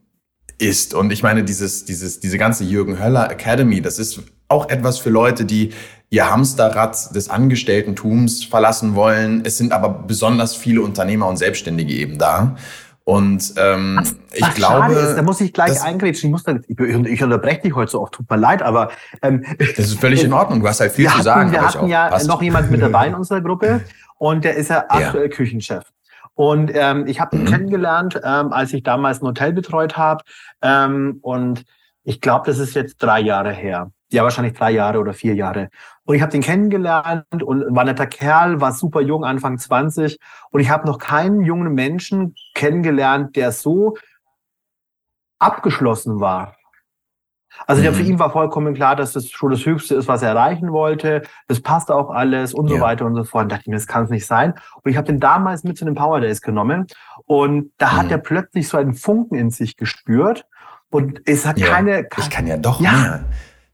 [0.58, 0.93] ist.
[0.93, 5.10] Und ich meine, dieses, dieses, diese ganze Jürgen Höller Academy, das ist auch etwas für
[5.10, 5.71] Leute, die
[6.10, 9.43] ihr Hamsterrad des Angestelltentums verlassen wollen.
[9.43, 12.56] Es sind aber besonders viele Unternehmer und Selbstständige eben da.
[13.06, 14.94] Und ähm, was, ich was glaube.
[14.94, 16.30] Ist, da muss ich gleich eingrätschen.
[16.30, 18.89] Ich, muss da, ich, ich unterbreche dich heute so oft, tut mir leid, aber.
[19.22, 20.60] Ähm, das ist völlig in Ordnung.
[20.60, 21.52] Du hast halt viel zu hatten, sagen.
[21.52, 22.28] Wir hatten ja passt.
[22.28, 23.82] noch jemand mit dabei in unserer Gruppe
[24.18, 25.30] und der ist ja aktuell ja.
[25.30, 25.84] Küchenchef.
[26.34, 27.48] Und ähm, ich habe ihn mhm.
[27.48, 30.24] kennengelernt, ähm, als ich damals ein Hotel betreut habe.
[30.63, 31.63] Ähm, und
[32.04, 33.91] ich glaube, das ist jetzt drei Jahre her.
[34.12, 35.70] Ja, wahrscheinlich drei Jahre oder vier Jahre.
[36.06, 40.20] Und ich habe den kennengelernt und war netter Kerl, war super jung, Anfang 20.
[40.52, 43.96] Und ich habe noch keinen jungen Menschen kennengelernt, der so
[45.39, 46.56] abgeschlossen war.
[47.68, 47.94] Also mhm.
[47.94, 51.24] für ihn war vollkommen klar, dass das schon das Höchste ist, was er erreichen wollte.
[51.48, 53.44] Das passt auch alles und so weiter und so fort.
[53.44, 54.54] Und dachte ich mir, das kann es nicht sein.
[54.84, 56.88] Und ich habe den damals mit zu den Power Days genommen.
[57.26, 57.98] Und da mhm.
[57.98, 60.46] hat er plötzlich so einen Funken in sich gespürt.
[60.89, 61.68] Und es hat ja.
[61.68, 62.91] keine, Ich kann ja doch ja.
[62.91, 63.26] mehr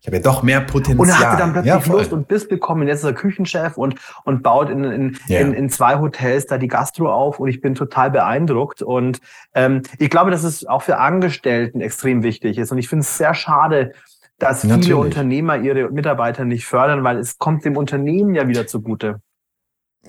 [0.02, 1.00] ich habe ja doch mehr Potenzial.
[1.00, 2.88] Und er hatte dann plötzlich ja, Lust und Biss bekommen.
[2.88, 5.40] Jetzt ist er Küchenchef und, und baut in, in, ja.
[5.40, 8.82] in, in zwei Hotels da die Gastro auf und ich bin total beeindruckt.
[8.82, 9.22] Und
[9.54, 12.72] ähm, ich glaube, dass es auch für Angestellten extrem wichtig ist.
[12.72, 13.94] Und ich finde es sehr schade,
[14.40, 14.98] dass viele Natürlich.
[14.98, 19.22] Unternehmer ihre Mitarbeiter nicht fördern, weil es kommt dem Unternehmen ja wieder zugute.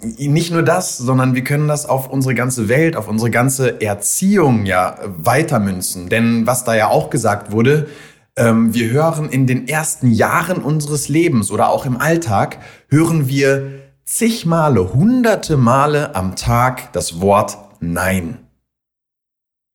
[0.00, 4.64] Nicht nur das, sondern wir können das auf unsere ganze Welt, auf unsere ganze Erziehung
[4.64, 6.08] ja weitermünzen.
[6.08, 7.88] Denn was da ja auch gesagt wurde,
[8.36, 13.82] ähm, wir hören in den ersten Jahren unseres Lebens oder auch im Alltag, hören wir
[14.04, 18.38] zig Male, hunderte Male am Tag das Wort Nein.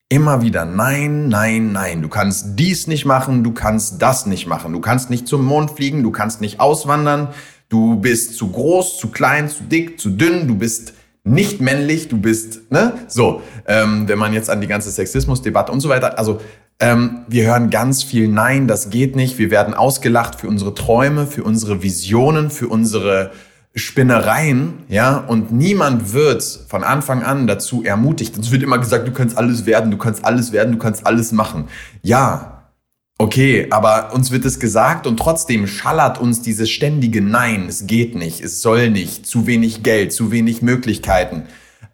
[0.09, 2.01] Immer wieder Nein, Nein, Nein.
[2.01, 4.73] Du kannst dies nicht machen, du kannst das nicht machen.
[4.73, 7.29] Du kannst nicht zum Mond fliegen, du kannst nicht auswandern.
[7.69, 10.47] Du bist zu groß, zu klein, zu dick, zu dünn.
[10.47, 10.93] Du bist
[11.25, 12.93] nicht männlich, du bist, ne?
[13.09, 16.39] So, ähm, wenn man jetzt an die ganze Sexismusdebatte und so weiter, also
[16.79, 19.37] ähm, wir hören ganz viel Nein, das geht nicht.
[19.37, 23.31] Wir werden ausgelacht für unsere Träume, für unsere Visionen, für unsere
[23.77, 28.35] Spinnereien, ja, und niemand wird von Anfang an dazu ermutigt.
[28.37, 31.31] Es wird immer gesagt, du kannst alles werden, du kannst alles werden, du kannst alles
[31.31, 31.67] machen.
[32.01, 32.71] Ja,
[33.19, 38.15] okay, aber uns wird es gesagt und trotzdem schallert uns dieses ständige Nein, es geht
[38.15, 41.43] nicht, es soll nicht, zu wenig Geld, zu wenig Möglichkeiten.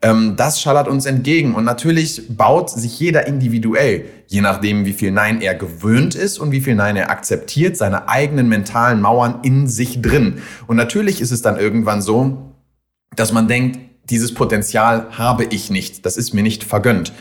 [0.04, 1.56] Ähm, das schallert uns entgegen.
[1.56, 6.52] Und natürlich baut sich jeder individuell, je nachdem, wie viel Nein er gewöhnt ist und
[6.52, 10.42] wie viel Nein er akzeptiert, seine eigenen mentalen Mauern in sich drin.
[10.68, 12.54] Und natürlich ist es dann irgendwann so,
[13.16, 17.14] dass man denkt, dieses Potenzial habe ich nicht, das ist mir nicht vergönnt.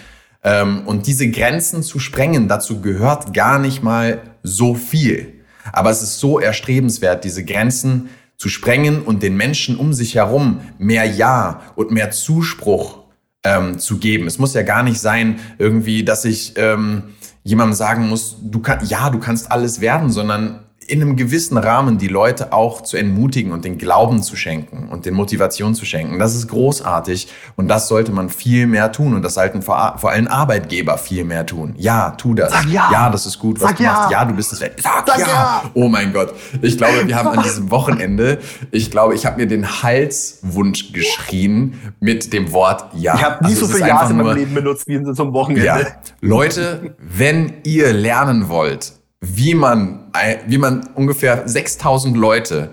[0.43, 5.35] Ähm, und diese Grenzen zu sprengen, dazu gehört gar nicht mal so viel.
[5.73, 8.09] Aber es ist so erstrebenswert, diese Grenzen
[8.43, 13.05] zu sprengen und den Menschen um sich herum mehr Ja und mehr Zuspruch
[13.45, 14.27] ähm, zu geben.
[14.27, 17.11] Es muss ja gar nicht sein, irgendwie, dass ich ähm,
[17.45, 21.99] jemandem sagen muss, du kann, ja, du kannst alles werden, sondern in einem gewissen Rahmen
[21.99, 26.19] die Leute auch zu entmutigen und den Glauben zu schenken und den Motivation zu schenken.
[26.19, 30.11] Das ist großartig und das sollte man viel mehr tun und das sollten vor, vor
[30.11, 31.75] allem Arbeitgeber viel mehr tun.
[31.77, 32.53] Ja, tu das.
[32.71, 32.89] Ja.
[32.93, 33.93] ja, das ist gut, was Sag du ja.
[33.93, 34.11] machst.
[34.11, 34.81] Ja, du bist es wert.
[34.83, 35.27] Sag, Sag ja.
[35.27, 35.63] ja.
[35.75, 36.33] Oh mein Gott.
[36.61, 38.39] Ich glaube, wir haben an diesem Wochenende,
[38.71, 43.15] ich glaube, ich habe mir den Halswunsch geschrien mit dem Wort Ja.
[43.15, 45.33] Ich habe nie Also so viele einfach in meinem Leben benutzt wie in so einem
[45.33, 45.65] Wochenende.
[45.67, 45.79] ja.
[46.21, 48.93] Leute, wenn ihr lernen wollt,
[49.25, 50.11] wie man,
[50.49, 52.73] wie man ungefähr 6000 Leute,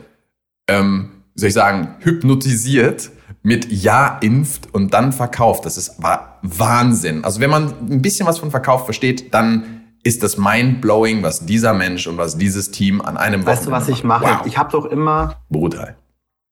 [0.67, 3.11] ähm, soll ich sagen, hypnotisiert,
[3.43, 7.23] mit Ja impft und dann verkauft, das ist wa- Wahnsinn.
[7.23, 11.73] Also wenn man ein bisschen was von Verkauf versteht, dann ist das mind-blowing, was dieser
[11.73, 14.25] Mensch und was dieses Team an einem Weißt du, was ich mache?
[14.25, 14.45] Wow.
[14.45, 15.97] Ich habe doch immer Brutal.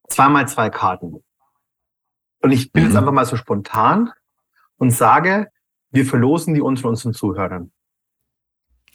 [0.10, 1.23] zweimal zwei Karten.
[2.41, 2.89] Und ich bin Mhm.
[2.89, 4.12] jetzt einfach mal so spontan
[4.77, 5.47] und sage,
[5.91, 7.71] wir verlosen die unter unseren Zuhörern.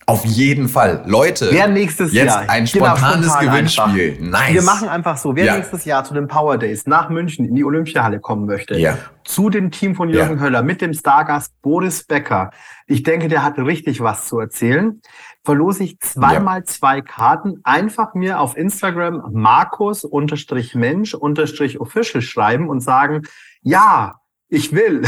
[0.06, 1.04] Auf jeden Fall.
[1.06, 4.16] Leute, Wer nächstes jetzt Jahr ein spontanes spontan Gewinnspiel.
[4.18, 4.30] Einfach.
[4.40, 4.54] Nice.
[4.54, 5.54] Wir machen einfach so, wer Ja.
[5.56, 8.98] nächstes Jahr zu den Power Days nach München in die Olympiahalle kommen möchte, Ja.
[9.24, 12.50] zu dem Team von Jürgen Höller mit dem Stargast Boris Becker.
[12.86, 15.00] Ich denke, der hat richtig was zu erzählen.
[15.44, 17.60] Verlose ich zweimal zwei Karten.
[17.64, 23.22] Einfach mir auf Instagram Markus-Mensch-Official schreiben und sagen,
[23.62, 24.16] ja,
[24.52, 25.02] ich will.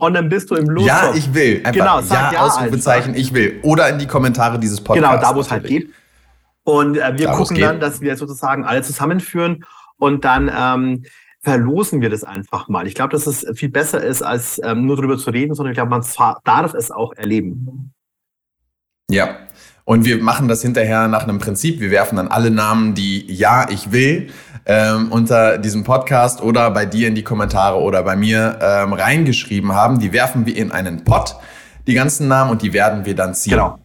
[0.00, 0.86] Und dann bist du im Lostopf.
[0.86, 1.58] Ja, ich will.
[1.58, 3.60] Einfach Genau, sag ja, ja Ausrufezeichen, ich will.
[3.62, 5.10] Oder in die Kommentare dieses Podcasts.
[5.10, 5.90] Genau, da wo es halt geht.
[6.64, 9.64] Und äh, wir Da, gucken dann, dass wir sozusagen alle zusammenführen
[9.98, 11.04] und dann ähm,
[11.42, 12.86] verlosen wir das einfach mal.
[12.86, 15.76] Ich glaube, dass es viel besser ist, als ähm, nur darüber zu reden, sondern ich
[15.76, 16.04] glaube, man
[16.44, 17.92] darf es auch erleben.
[19.10, 19.36] Ja.
[19.84, 21.80] Und wir machen das hinterher nach einem Prinzip.
[21.80, 24.30] Wir werfen dann alle Namen, die Ja, ich will,
[24.66, 29.72] ähm, unter diesem Podcast oder bei dir in die Kommentare oder bei mir ähm, reingeschrieben
[29.72, 29.98] haben.
[29.98, 31.36] Die werfen wir in einen Pot,
[31.86, 33.52] die ganzen Namen, und die werden wir dann ziehen.
[33.52, 33.78] Genau.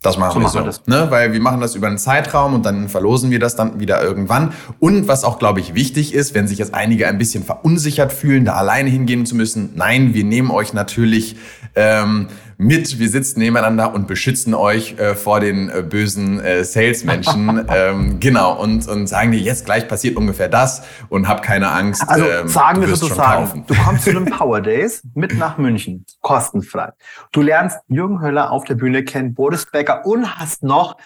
[0.00, 0.58] Das machen So wir so.
[0.60, 0.86] wir das.
[0.86, 1.06] Ne?
[1.10, 4.52] Weil wir machen das über einen Zeitraum und dann verlosen wir das dann wieder irgendwann.
[4.78, 8.44] Und was auch, glaube ich, wichtig ist, wenn sich jetzt einige ein bisschen verunsichert fühlen,
[8.44, 9.70] da alleine hingehen zu müssen.
[9.74, 11.36] Nein, wir nehmen euch natürlich
[11.74, 12.28] ähm,
[12.58, 12.98] mit.
[12.98, 17.64] Wir sitzen nebeneinander und beschützen euch äh, vor den äh, bösen äh, Salesmenschen.
[17.74, 18.60] ähm, genau.
[18.60, 22.04] Und, und sagen dir, jetzt gleich passiert ungefähr das und hab keine Angst.
[22.06, 26.90] Also ähm, sagen wir sozusagen, du kommst zu den Power Days mit nach München, kostenfrei.
[27.30, 30.96] Du lernst Jürgen Höller auf der Bühne kennen, Boris Becker und hast noch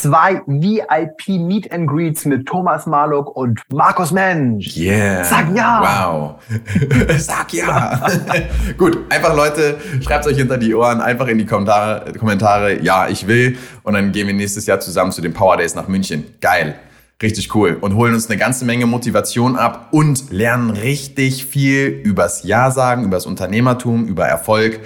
[0.00, 4.76] zwei VIP Meet and Greets mit Thomas Marlock und Markus Mensch.
[4.76, 5.24] Yeah.
[5.24, 5.80] Sag ja.
[5.80, 7.18] Wow.
[7.18, 8.00] Sag ja.
[8.78, 13.26] Gut, einfach Leute, schreibt euch hinter die Ohren, einfach in die Kommentare, Kommentare, ja, ich
[13.26, 13.56] will.
[13.82, 16.24] Und dann gehen wir nächstes Jahr zusammen zu den Power Days nach München.
[16.40, 16.74] Geil.
[17.22, 17.78] Richtig cool.
[17.80, 23.04] Und holen uns eine ganze Menge Motivation ab und lernen richtig viel übers Ja sagen,
[23.04, 24.80] übers Unternehmertum, über Erfolg.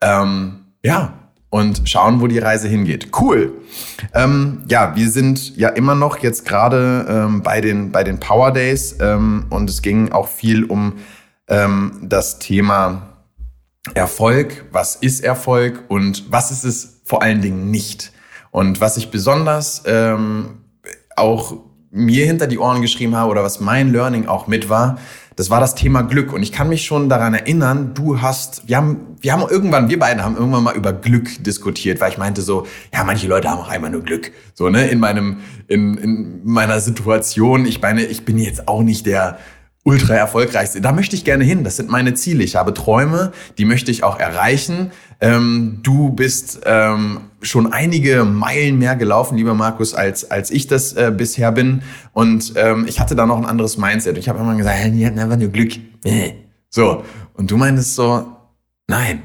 [0.00, 1.14] Ähm, ja.
[1.52, 3.08] Und schauen, wo die Reise hingeht.
[3.20, 3.52] Cool.
[4.14, 8.52] Ähm, ja, wir sind ja immer noch jetzt gerade ähm, bei, den, bei den Power
[8.52, 10.94] Days ähm, und es ging auch viel um
[11.48, 13.18] ähm, das Thema
[13.92, 14.64] Erfolg.
[14.72, 18.12] Was ist Erfolg und was ist es vor allen Dingen nicht?
[18.50, 20.62] Und was ich besonders ähm,
[21.16, 21.58] auch
[21.90, 24.96] mir hinter die Ohren geschrieben habe oder was mein Learning auch mit war,
[25.36, 26.32] das war das Thema Glück.
[26.32, 29.98] Und ich kann mich schon daran erinnern, du hast, wir haben, wir haben irgendwann, wir
[29.98, 33.58] beide haben irgendwann mal über Glück diskutiert, weil ich meinte so, ja, manche Leute haben
[33.58, 34.32] auch einmal nur Glück.
[34.54, 37.66] So, ne, in meinem, in, in meiner Situation.
[37.66, 39.38] Ich meine, ich bin jetzt auch nicht der
[39.84, 40.80] ultra erfolgreichste.
[40.80, 41.64] Da möchte ich gerne hin.
[41.64, 42.44] Das sind meine Ziele.
[42.44, 44.92] Ich habe Träume, die möchte ich auch erreichen.
[45.20, 50.92] Ähm, du bist ähm, schon einige Meilen mehr gelaufen, lieber Markus, als, als ich das
[50.92, 51.82] äh, bisher bin.
[52.12, 54.18] Und ähm, ich hatte da noch ein anderes Mindset.
[54.18, 55.72] Ich habe immer gesagt, die hatten einfach nur Glück.
[56.70, 57.04] So.
[57.34, 58.26] Und du meintest so,
[58.86, 59.22] nein,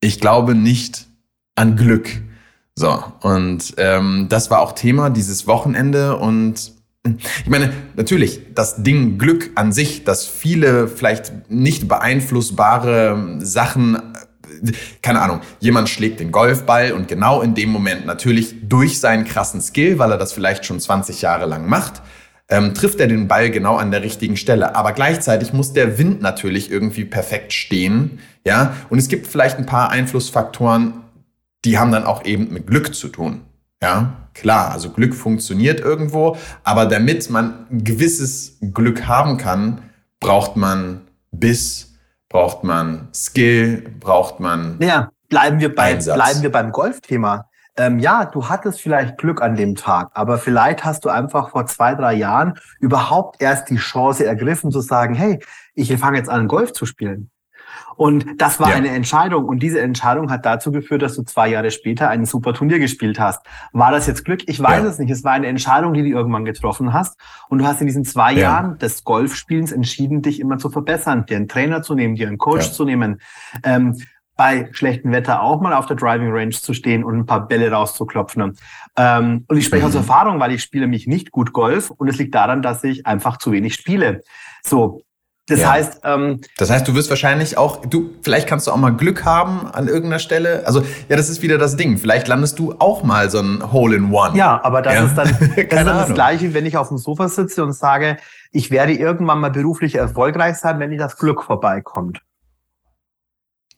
[0.00, 1.06] ich glaube nicht
[1.54, 2.08] an Glück.
[2.76, 6.73] So, und ähm, das war auch Thema dieses Wochenende und
[7.06, 14.14] ich meine, natürlich, das Ding Glück an sich, dass viele vielleicht nicht beeinflussbare Sachen,
[15.02, 19.60] keine Ahnung, jemand schlägt den Golfball und genau in dem Moment natürlich durch seinen krassen
[19.60, 22.00] Skill, weil er das vielleicht schon 20 Jahre lang macht,
[22.48, 24.74] ähm, trifft er den Ball genau an der richtigen Stelle.
[24.74, 28.18] Aber gleichzeitig muss der Wind natürlich irgendwie perfekt stehen.
[28.46, 30.94] Ja, und es gibt vielleicht ein paar Einflussfaktoren,
[31.66, 33.42] die haben dann auch eben mit Glück zu tun.
[33.84, 39.82] Ja, klar, also Glück funktioniert irgendwo, aber damit man ein gewisses Glück haben kann,
[40.20, 41.92] braucht man Biss,
[42.30, 44.78] braucht man Skill, braucht man.
[44.80, 47.50] Ja, bleiben wir, bei, bleiben wir beim Golfthema.
[47.76, 51.66] Ähm, ja, du hattest vielleicht Glück an dem Tag, aber vielleicht hast du einfach vor
[51.66, 55.40] zwei, drei Jahren überhaupt erst die Chance ergriffen zu sagen, hey,
[55.74, 57.30] ich fange jetzt an, Golf zu spielen.
[57.96, 58.76] Und das war ja.
[58.76, 59.44] eine Entscheidung.
[59.44, 63.18] Und diese Entscheidung hat dazu geführt, dass du zwei Jahre später ein super Turnier gespielt
[63.18, 63.44] hast.
[63.72, 64.42] War das jetzt Glück?
[64.46, 64.88] Ich weiß ja.
[64.88, 65.10] es nicht.
[65.10, 67.18] Es war eine Entscheidung, die du irgendwann getroffen hast.
[67.48, 68.40] Und du hast in diesen zwei ja.
[68.40, 72.38] Jahren des Golfspielens entschieden, dich immer zu verbessern, dir einen Trainer zu nehmen, dir einen
[72.38, 73.20] Coach zu nehmen.
[73.62, 73.96] Ähm,
[74.36, 77.70] bei schlechtem Wetter auch mal auf der Driving Range zu stehen und ein paar Bälle
[77.70, 78.56] rauszuklopfen.
[78.96, 79.88] Ähm, und ich spreche mhm.
[79.88, 83.06] aus Erfahrung, weil ich spiele mich nicht gut Golf und es liegt daran, dass ich
[83.06, 84.22] einfach zu wenig spiele.
[84.62, 85.02] So,
[85.46, 85.72] das ja.
[85.72, 89.26] heißt, ähm, das heißt, du wirst wahrscheinlich auch, du, vielleicht kannst du auch mal Glück
[89.26, 90.66] haben an irgendeiner Stelle.
[90.66, 91.98] Also, ja, das ist wieder das Ding.
[91.98, 94.38] Vielleicht landest du auch mal so ein Hole in One.
[94.38, 95.04] Ja, aber das ja.
[95.04, 98.16] ist dann, das, ist dann das Gleiche, wenn ich auf dem Sofa sitze und sage,
[98.52, 102.22] ich werde irgendwann mal beruflich erfolgreich sein, wenn das Glück vorbeikommt.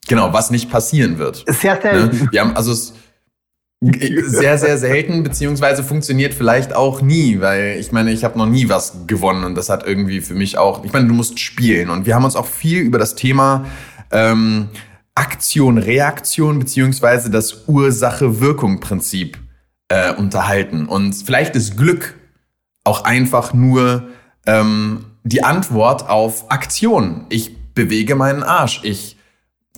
[0.08, 1.44] Genau, was nicht passieren wird.
[1.48, 1.80] Sehr ne?
[1.82, 2.24] selten.
[2.24, 2.28] Ne?
[2.30, 2.94] Wir haben, also es,
[3.80, 8.68] sehr, sehr selten, beziehungsweise funktioniert vielleicht auch nie, weil ich meine, ich habe noch nie
[8.68, 12.06] was gewonnen und das hat irgendwie für mich auch, ich meine, du musst spielen und
[12.06, 13.66] wir haben uns auch viel über das Thema
[14.10, 14.68] ähm,
[15.14, 19.38] Aktion, Reaktion, beziehungsweise das Ursache-Wirkung-Prinzip
[19.88, 20.86] äh, unterhalten.
[20.86, 22.14] Und vielleicht ist Glück
[22.84, 24.08] auch einfach nur
[24.46, 27.26] ähm, die Antwort auf Aktion.
[27.28, 29.15] Ich bewege meinen Arsch, ich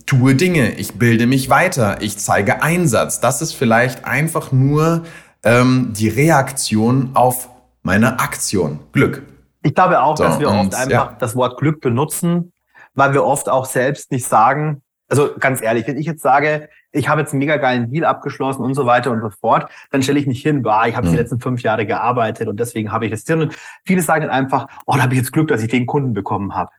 [0.09, 3.19] tue Dinge, ich bilde mich weiter, ich zeige Einsatz.
[3.19, 5.03] Das ist vielleicht einfach nur
[5.43, 7.47] ähm, die Reaktion auf
[7.83, 8.79] meine Aktion.
[8.91, 9.21] Glück.
[9.61, 11.15] Ich glaube auch, so, dass wir oft einfach ja.
[11.19, 12.53] das Wort Glück benutzen,
[12.95, 17.07] weil wir oft auch selbst nicht sagen, also ganz ehrlich, wenn ich jetzt sage, ich
[17.07, 20.19] habe jetzt einen mega geilen Deal abgeschlossen und so weiter und so fort, dann stelle
[20.19, 21.11] ich nicht hin, bah, ich habe mhm.
[21.11, 23.41] die letzten fünf Jahre gearbeitet und deswegen habe ich das drin.
[23.41, 26.13] Und viele sagen dann einfach, oh, da habe ich jetzt Glück, dass ich den Kunden
[26.13, 26.71] bekommen habe.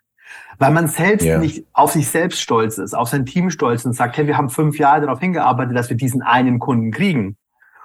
[0.60, 1.38] Weil man selbst yeah.
[1.38, 4.50] nicht auf sich selbst stolz ist, auf sein Team stolz und sagt, hey, wir haben
[4.50, 7.38] fünf Jahre darauf hingearbeitet, dass wir diesen einen Kunden kriegen.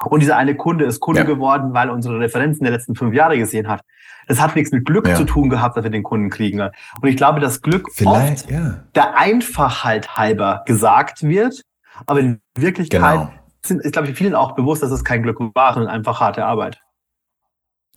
[0.04, 1.26] Und dieser eine Kunde ist Kunde ja.
[1.26, 3.82] geworden, weil unsere Referenzen der letzten fünf Jahre gesehen hat.
[4.28, 5.16] Das hat nichts mit Glück ja.
[5.16, 6.60] zu tun gehabt, dass wir den Kunden kriegen.
[6.60, 8.84] Und ich glaube, dass Glück Vielleicht, oft ja.
[8.94, 11.62] der Einfachheit halber gesagt wird,
[12.06, 13.32] aber in Wirklichkeit genau.
[13.66, 16.44] sind, ist, glaube ich, vielen auch bewusst, dass es kein Glück war, sondern einfach harte
[16.44, 16.82] Arbeit.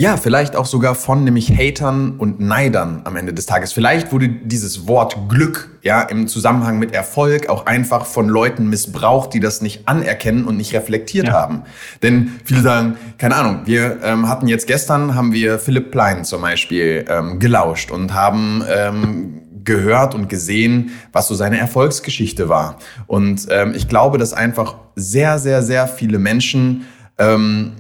[0.01, 3.73] Ja, vielleicht auch sogar von nämlich Hatern und Neidern am Ende des Tages.
[3.73, 9.35] Vielleicht wurde dieses Wort Glück ja im Zusammenhang mit Erfolg auch einfach von Leuten missbraucht,
[9.35, 11.33] die das nicht anerkennen und nicht reflektiert ja.
[11.33, 11.63] haben.
[12.05, 16.43] Denn viele sagen, keine Ahnung, wir ähm, hatten jetzt gestern haben wir Philipp Plein zum
[16.43, 22.79] Beispiel ähm, gelauscht und haben ähm, gehört und gesehen, was so seine Erfolgsgeschichte war.
[23.09, 26.87] Und ähm, ich glaube, dass einfach sehr, sehr, sehr viele Menschen
[27.19, 27.73] ähm,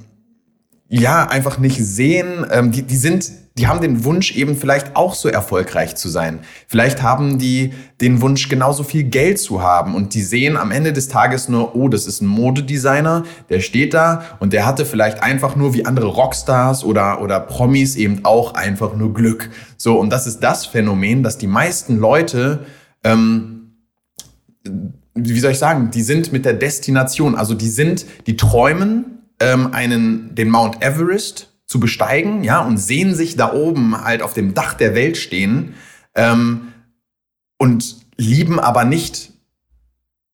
[0.89, 2.47] ja, einfach nicht sehen.
[2.51, 6.41] Ähm, die, die sind, die haben den Wunsch eben vielleicht auch so erfolgreich zu sein.
[6.67, 10.95] Vielleicht haben die den Wunsch genauso viel Geld zu haben und die sehen am Ende
[10.95, 15.23] des Tages nur, oh, das ist ein Modedesigner, der steht da und der hatte vielleicht
[15.23, 19.51] einfach nur wie andere Rockstars oder, oder Promis eben auch einfach nur Glück.
[19.77, 22.65] So, und das ist das Phänomen, dass die meisten Leute,
[23.05, 23.75] ähm,
[25.15, 29.73] wie soll ich sagen, die sind mit der Destination, also die sind, die träumen ähm,
[29.73, 34.55] einen, den Mount Everest zu besteigen, ja, und sehen sich da oben halt auf dem
[34.55, 35.75] Dach der Welt stehen
[36.15, 36.73] ähm,
[37.59, 39.33] und lieben aber nicht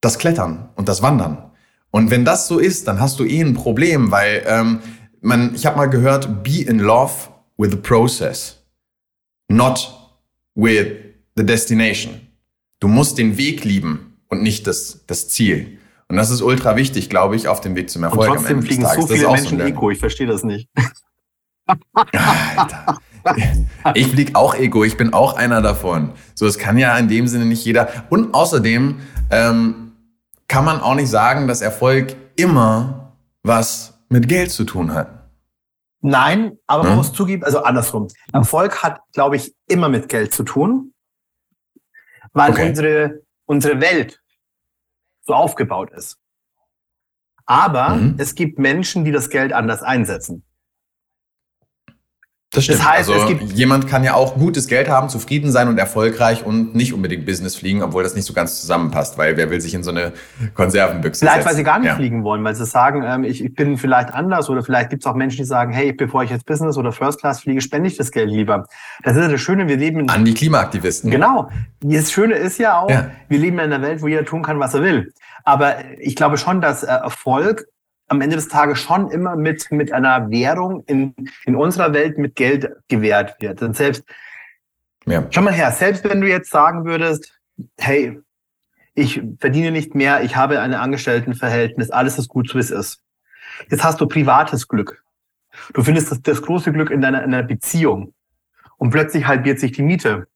[0.01, 1.51] das Klettern und das Wandern.
[1.91, 4.81] Und wenn das so ist, dann hast du eh ein Problem, weil ähm,
[5.21, 7.13] man, ich habe mal gehört, be in love
[7.57, 8.63] with the process,
[9.49, 9.93] not
[10.55, 10.87] with
[11.37, 12.21] the destination.
[12.81, 15.79] Du musst den Weg lieben und nicht das, das Ziel.
[16.09, 18.31] Und das ist ultra wichtig, glaube ich, auf dem Weg zum Erfolg.
[18.31, 20.69] Und trotzdem fliegen so viele Menschen so Eco, ich verstehe das nicht.
[21.67, 22.99] Alter.
[23.95, 26.13] Ich fliege auch Ego, ich bin auch einer davon.
[26.35, 27.89] So, es kann ja in dem Sinne nicht jeder.
[28.11, 29.93] Und außerdem ähm,
[30.47, 33.13] kann man auch nicht sagen, dass Erfolg immer
[33.43, 35.29] was mit Geld zu tun hat.
[36.01, 36.99] Nein, aber man hm?
[36.99, 38.09] muss zugeben, also andersrum.
[38.31, 40.93] Erfolg hat, glaube ich, immer mit Geld zu tun,
[42.35, 42.69] weil okay.
[42.69, 44.21] unsere, unsere Welt
[45.25, 46.19] so aufgebaut ist.
[47.47, 48.15] Aber mhm.
[48.19, 50.45] es gibt Menschen, die das Geld anders einsetzen.
[52.55, 52.67] Das.
[52.67, 55.79] Das heißt, also es gibt jemand kann ja auch gutes Geld haben, zufrieden sein und
[55.79, 59.61] erfolgreich und nicht unbedingt Business fliegen, obwohl das nicht so ganz zusammenpasst, weil wer will
[59.61, 60.13] sich in so eine
[60.55, 61.49] Konservenbüchse Vielleicht, setzen?
[61.49, 61.97] weil sie gar nicht ja.
[61.97, 65.07] fliegen wollen, weil sie sagen, ähm, ich, ich bin vielleicht anders oder vielleicht gibt es
[65.07, 67.97] auch Menschen, die sagen, hey, bevor ich jetzt Business oder First Class fliege, spende ich
[67.97, 68.67] das Geld lieber.
[69.03, 71.11] Das ist ja das Schöne, wir leben in An die Klimaaktivisten.
[71.11, 71.49] Genau.
[71.81, 73.11] Das Schöne ist ja auch, Ja.
[73.29, 75.13] wir leben in einer Welt, wo jeder tun kann, was er will.
[75.45, 77.67] Aber ich glaube schon, dass äh, Erfolg
[78.15, 82.37] am Ende des Tages schon immer mit, mit einer Währung in, in unserer Welt mit
[82.37, 83.63] Geld gewährt wird.
[83.63, 84.05] Und selbst,
[85.07, 85.27] Ja.
[85.31, 87.39] schau mal her, selbst wenn du jetzt sagen würdest,
[87.79, 88.21] hey,
[88.95, 93.03] ich verdiene nicht mehr, ich habe ein Angestelltenverhältnis, alles ist gut, so wie es ist.
[93.69, 95.03] Jetzt hast du privates Glück.
[95.73, 98.15] Du findest das, das große Glück in deiner, in deiner Beziehung.
[98.77, 100.27] Und plötzlich halbiert sich die Miete,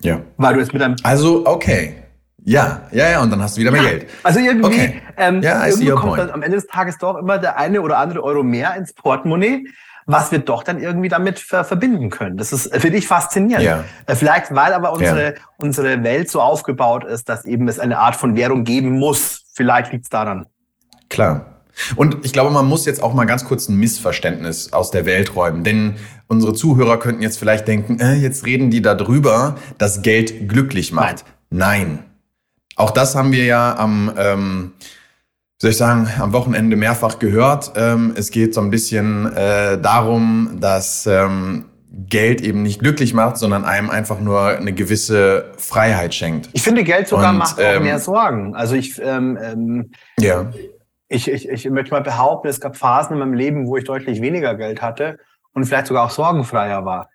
[0.00, 0.22] ja.
[0.36, 2.05] weil du es mit einem Also, okay.
[2.48, 3.88] Ja, ja, ja, und dann hast du wieder mehr Ja.
[3.90, 4.06] Geld.
[4.22, 5.02] Also irgendwie, Okay.
[5.16, 8.22] ähm, Ja, irgendwie kommt dann am Ende des Tages doch immer der eine oder andere
[8.22, 9.66] Euro mehr ins Portemonnaie,
[10.06, 12.36] was wir doch dann irgendwie damit ver verbinden können.
[12.36, 13.64] Das ist, finde ich, faszinierend.
[13.64, 13.82] Ja.
[14.06, 18.14] Äh, Vielleicht, weil aber unsere, unsere Welt so aufgebaut ist, dass eben es eine Art
[18.14, 19.42] von Währung geben muss.
[19.52, 20.46] Vielleicht liegt es daran.
[21.08, 21.46] Klar.
[21.96, 25.34] Und ich glaube, man muss jetzt auch mal ganz kurz ein Missverständnis aus der Welt
[25.34, 25.64] räumen.
[25.64, 25.96] Denn
[26.28, 31.24] unsere Zuhörer könnten jetzt vielleicht denken, äh, jetzt reden die darüber, dass Geld glücklich macht.
[31.50, 31.98] Nein.
[32.76, 37.72] Auch das haben wir ja am, ähm, wie soll ich sagen, am Wochenende mehrfach gehört.
[37.74, 43.38] Ähm, es geht so ein bisschen äh, darum, dass ähm, Geld eben nicht glücklich macht,
[43.38, 46.50] sondern einem einfach nur eine gewisse Freiheit schenkt.
[46.52, 48.54] Ich finde, Geld sogar Und, macht auch ähm, mehr Sorgen.
[48.54, 50.52] Also ich, ähm, ähm, Ja.
[51.08, 54.20] ich, ich, ich möchte mal behaupten, es gab Phasen in meinem Leben, wo ich deutlich
[54.20, 55.18] weniger Geld hatte
[55.54, 57.08] und vielleicht sogar auch sorgenfreier war.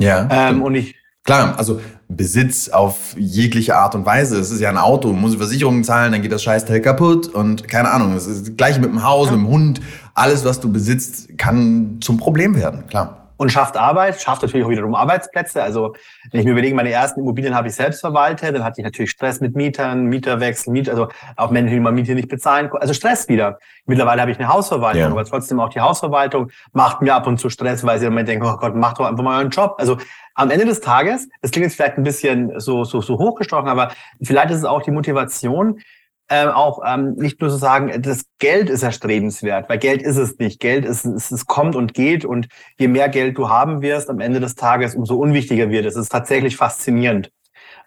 [0.00, 0.28] Ja.
[0.30, 4.38] Ähm, und ich, Klar, also Besitz auf jegliche Art und Weise.
[4.38, 7.90] Es ist ja ein Auto, muss Versicherungen zahlen, dann geht das Scheißteil kaputt und keine
[7.90, 8.14] Ahnung.
[8.14, 9.80] Es ist das gleiche mit dem Haus, mit dem Hund.
[10.14, 13.25] Alles, was du besitzt, kann zum Problem werden, klar.
[13.36, 15.62] Und schafft Arbeit, schafft natürlich auch wiederum Arbeitsplätze.
[15.62, 15.94] Also
[16.30, 19.10] wenn ich mir überlege, meine ersten Immobilien habe ich selbst verwaltet, dann hatte ich natürlich
[19.10, 22.70] Stress mit Mietern, Mieterwechsel, Mieter, also auch Menschen, die mal Miete nicht bezahlen.
[22.72, 23.58] Also Stress wieder.
[23.84, 25.08] Mittlerweile habe ich eine Hausverwaltung, Ja.
[25.10, 28.46] aber trotzdem auch die Hausverwaltung macht mir ab und zu Stress, weil sie immer denken,
[28.46, 29.76] oh Gott, mach doch einfach mal euren Job.
[29.78, 29.98] Also
[30.34, 33.90] am Ende des Tages, das klingt jetzt vielleicht ein bisschen so, so, so hochgestochen, aber
[34.22, 35.80] vielleicht ist es auch die Motivation,
[36.28, 40.38] ähm, auch ähm, nicht nur zu sagen, das Geld ist erstrebenswert, weil Geld ist es
[40.38, 40.60] nicht.
[40.60, 42.48] Geld ist, es, es kommt und geht und
[42.78, 45.94] je mehr Geld du haben wirst am Ende des Tages, umso unwichtiger wird es.
[45.94, 47.30] Es ist tatsächlich faszinierend,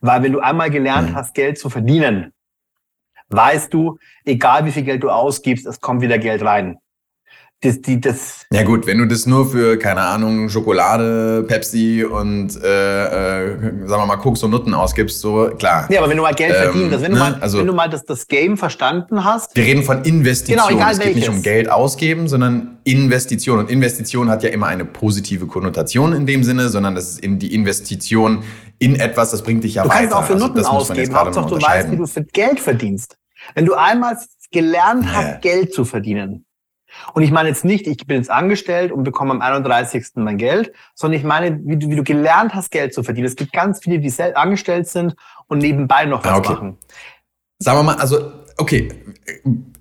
[0.02, 1.16] weil wenn du einmal gelernt Mhm.
[1.16, 2.32] hast, Geld zu verdienen,
[3.30, 6.78] weißt du, egal wie viel Geld du ausgibst, es kommt wieder Geld rein.
[7.62, 12.56] Das, die, das, Ja gut, wenn du das nur für, keine Ahnung, Schokolade, Pepsi und,
[12.64, 15.86] äh, äh, sagen wir mal, Koks und Nutten ausgibst, so, klar.
[15.92, 17.68] ja, aber wenn du mal Geld Ähm, verdienst, also wenn, du ne, mal, also- wenn
[17.68, 20.66] du mal das, das Game verstanden hast, Wir reden von Investitionen.
[20.70, 21.36] Genau, egal es geht nicht welches.
[21.36, 23.60] um Geld ausgeben, sondern Investition.
[23.60, 27.40] Und Investition hat ja immer eine positive Konnotation in dem Sinne, sondern das ist in
[27.40, 28.42] die Investition
[28.78, 30.00] in etwas, das bringt dich ja Du weiter.
[30.00, 31.14] kannst auch für Also Nutten ausgeben.
[31.14, 33.18] Hauptsache, du weißt, wie du für Geld verdienst.
[33.54, 34.18] Wenn du einmal
[34.52, 35.12] gelernt Ja.
[35.14, 36.46] hast, Geld zu verdienen.
[37.14, 40.06] Und ich meine jetzt nicht, ich bin jetzt angestellt und bekomme am 31.
[40.16, 43.28] mein Geld, sondern ich meine, wie du, wie du gelernt hast, Geld zu verdienen.
[43.28, 45.16] Es gibt ganz viele, die sel- angestellt sind
[45.48, 46.54] und nebenbei noch was Ah, okay.
[46.54, 46.78] machen.
[47.60, 48.90] Sagen wir mal, also, okay,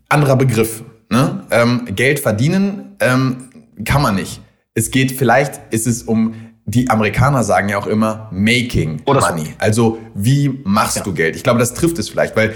[0.09, 0.83] anderer Begriff.
[1.11, 1.45] Ne?
[1.51, 3.51] Ähm, Geld verdienen ähm,
[3.85, 4.41] kann man nicht.
[4.75, 6.35] Es geht, vielleicht ist es um,
[6.67, 9.29] die Amerikaner sagen ja auch immer making Oder so.
[9.31, 9.55] money.
[9.59, 11.03] Also, wie machst Ja.
[11.03, 11.35] du Geld?
[11.37, 12.55] Ich glaube, das trifft es vielleicht, weil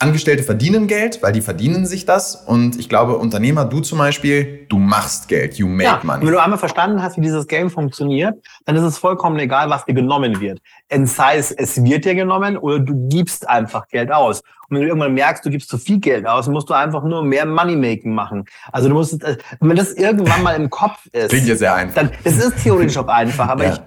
[0.00, 2.34] Angestellte verdienen Geld, weil die verdienen sich das.
[2.34, 6.26] Und ich glaube, Unternehmer, du zum Beispiel, du machst Geld, you make Ja, und money.
[6.26, 8.34] wenn du einmal verstanden hast, wie dieses Game funktioniert,
[8.66, 10.60] dann ist es vollkommen egal, was dir genommen wird.
[10.92, 14.40] Und sei es, wird dir genommen oder du gibst einfach Geld aus.
[14.68, 17.22] Und wenn du irgendwann merkst, du gibst zu viel Geld aus, musst du einfach nur
[17.22, 18.44] mehr Money-Making machen.
[18.72, 21.94] Also du musst, äh, wenn das irgendwann mal im Kopf ist, Klingt jetzt sehr einfach.
[21.94, 23.80] dann, es ist theoretisch auch einfach, aber Ja, ich,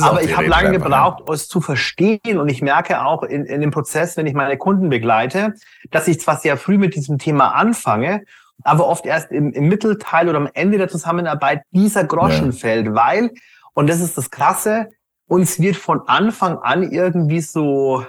[0.00, 3.70] aber ich habe lange gebraucht, es zu verstehen und ich merke auch in, in dem
[3.70, 5.54] Prozess, wenn ich meine Kunden begleite,
[5.90, 8.24] dass ich zwar sehr früh mit diesem Thema anfange,
[8.62, 12.52] aber oft erst im, im Mittelteil oder am Ende der Zusammenarbeit dieser Groschen Ja.
[12.52, 13.30] fällt, weil,
[13.74, 14.90] und das ist das Krasse,
[15.26, 18.06] uns wird von Anfang an irgendwie so,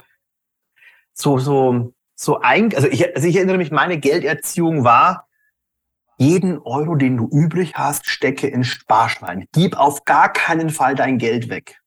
[1.12, 5.26] so, so, so ein, also ich, also ich erinnere mich, meine Gelderziehung war,
[6.16, 9.46] jeden Euro, den du übrig hast, stecke in Sparschwein.
[9.52, 11.80] Gib auf gar keinen Fall dein Geld weg.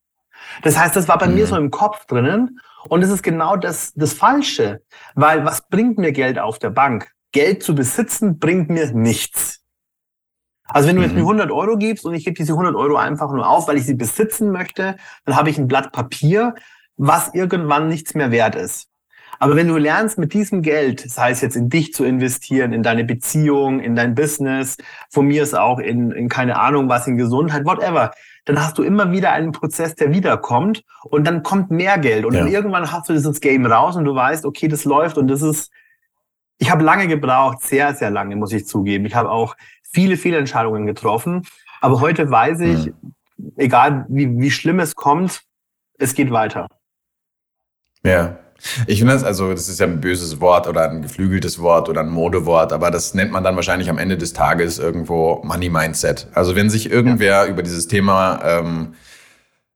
[0.62, 1.34] Das heißt, das war bei Mhm.
[1.34, 2.60] mir so im Kopf drinnen.
[2.88, 4.82] Und es ist genau das, das Falsche.
[5.14, 7.10] Weil was bringt mir Geld auf der Bank?
[7.32, 9.60] Geld zu besitzen bringt mir nichts.
[10.70, 11.20] Also wenn du jetzt Mhm.
[11.22, 13.86] mir 100 Euro gibst und ich gebe diese 100 Euro einfach nur auf, weil ich
[13.86, 16.54] sie besitzen möchte, dann habe ich ein Blatt Papier,
[16.96, 18.88] was irgendwann nichts mehr wert ist.
[19.38, 22.82] Aber wenn du lernst, mit diesem Geld, sei es jetzt in dich zu investieren, in
[22.82, 24.76] deine Beziehung, in dein Business,
[25.10, 28.10] von mir ist auch in, in keine Ahnung was, in Gesundheit, whatever,
[28.44, 32.24] dann hast du immer wieder einen Prozess, der wiederkommt und dann kommt mehr Geld.
[32.24, 32.40] Und ja.
[32.40, 35.42] dann irgendwann hast du dieses Game raus und du weißt, okay, das läuft und das
[35.42, 35.70] ist,
[36.58, 39.04] ich habe lange gebraucht, sehr, sehr lange, muss ich zugeben.
[39.04, 41.46] Ich habe auch viele Fehlentscheidungen getroffen.
[41.80, 43.52] Aber heute weiß ich, mhm.
[43.56, 45.42] egal wie, wie schlimm es kommt,
[45.98, 46.66] es geht weiter.
[48.02, 48.38] Ja.
[48.86, 52.00] Ich finde das, also das ist ja ein böses Wort oder ein geflügeltes Wort oder
[52.00, 56.26] ein Modewort, aber das nennt man dann wahrscheinlich am Ende des Tages irgendwo Money Mindset.
[56.34, 57.46] Also wenn sich irgendwer ja.
[57.46, 58.94] über dieses Thema ähm,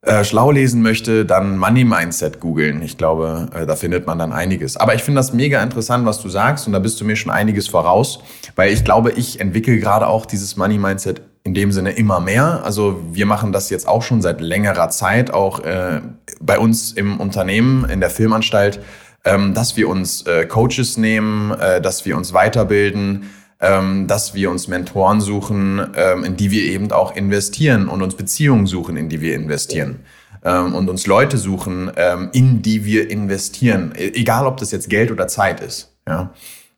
[0.03, 2.83] äh, schlau lesen möchte, dann Money Mindset googeln.
[2.83, 4.77] Ich glaube, äh, da findet man dann einiges.
[4.77, 7.31] Aber ich finde das mega interessant, was du sagst und da bist du mir schon
[7.31, 8.19] einiges voraus,
[8.57, 12.63] weil ich glaube, ich entwickle gerade auch dieses Money Mindset in dem Sinne immer mehr.
[12.65, 16.01] Also wir machen das jetzt auch schon seit längerer Zeit, auch äh,
[16.41, 18.81] bei uns im Unternehmen, in der Filmanstalt,
[19.25, 23.31] ähm, dass wir uns äh, Coaches nehmen, äh, dass wir uns weiterbilden,
[23.61, 28.17] ähm, dass wir uns Mentoren suchen, ähm, in die wir eben auch investieren und uns
[28.17, 30.01] Beziehungen suchen, in die wir investieren.
[30.45, 34.89] Ähm, und uns Leute suchen, ähm, in die wir investieren, e egal ob das jetzt
[34.91, 35.95] Geld oder Zeit ist.
[36.07, 36.33] Ja?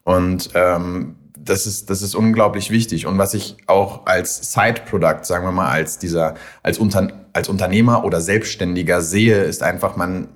[0.05, 3.07] Und ähm, das ist, das ist unglaublich wichtig.
[3.07, 8.05] Und was ich auch als Side-Product, sagen wir mal, als dieser, als, Unter, als Unternehmer
[8.05, 10.29] oder Selbstständiger sehe, ist einfach, man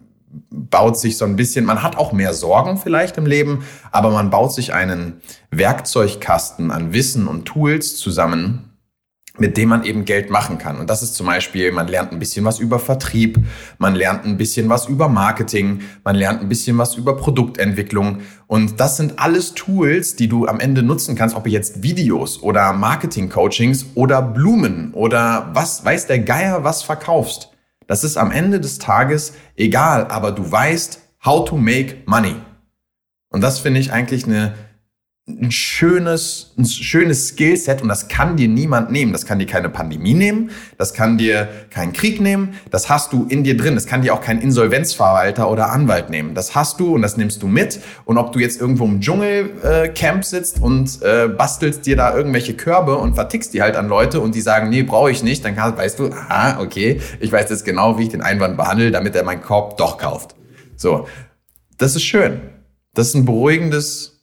[0.51, 4.31] baut sich so ein bisschen, man hat auch mehr Sorgen vielleicht im Leben, aber man
[4.31, 8.68] baut sich einen Werkzeugkasten an Wissen und Tools zusammen,
[9.39, 10.79] mit dem man eben Geld machen kann.
[10.79, 13.39] Und das ist zum Beispiel, man lernt ein bisschen was über Vertrieb,
[13.79, 18.21] man lernt ein bisschen was über Marketing, man lernt ein bisschen was über Produktentwicklung.
[18.47, 22.73] Und das sind alles Tools, die du am Ende nutzen kannst, ob jetzt Videos oder
[22.73, 27.51] Marketing-Coachings oder Blumen oder was weiß der Geier was verkaufst.
[27.87, 32.37] Das ist am Ende des Tages egal, aber du weißt, how to make money.
[33.31, 34.55] Und das finde ich eigentlich eine
[35.29, 39.13] ein schönes, ein schönes Skillset und das kann dir niemand nehmen.
[39.13, 43.27] Das kann dir keine Pandemie nehmen, das kann dir kein Krieg nehmen, das hast du
[43.29, 43.75] in dir drin.
[43.75, 46.35] Das kann dir auch kein Insolvenzverwalter oder Anwalt nehmen.
[46.35, 47.81] Das hast du und das nimmst du mit.
[48.07, 52.55] Und ob du jetzt irgendwo im Dschungelcamp äh, sitzt und äh, bastelst dir da irgendwelche
[52.55, 55.55] Körbe und vertickst die halt an Leute und die sagen, nee, brauche ich nicht, dann
[55.55, 59.15] kann, weißt du, ah, okay, ich weiß jetzt genau, wie ich den Einwand behandle, damit
[59.15, 60.35] er meinen Korb doch kauft.
[60.77, 61.07] So,
[61.77, 62.41] das ist schön.
[62.95, 64.18] Das ist ein beruhigendes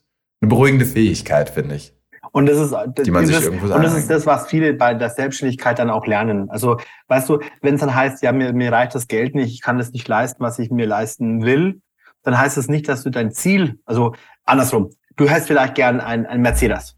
[0.46, 1.94] eine beruhigende Fähigkeit, finde ich.
[2.32, 4.74] Und das ist, das, die man dieses, sich irgendwo und das ist das, was viele
[4.74, 6.50] bei der Selbstständigkeit dann auch lernen.
[6.50, 6.78] Also,
[7.08, 9.78] weißt du, wenn es dann heißt, ja, mir, mir reicht das Geld nicht, ich kann
[9.78, 11.80] das nicht leisten, was ich mir leisten will,
[12.24, 16.26] dann heißt das nicht, dass du dein Ziel, also andersrum, du hast vielleicht gern ein,
[16.26, 16.98] ein Mercedes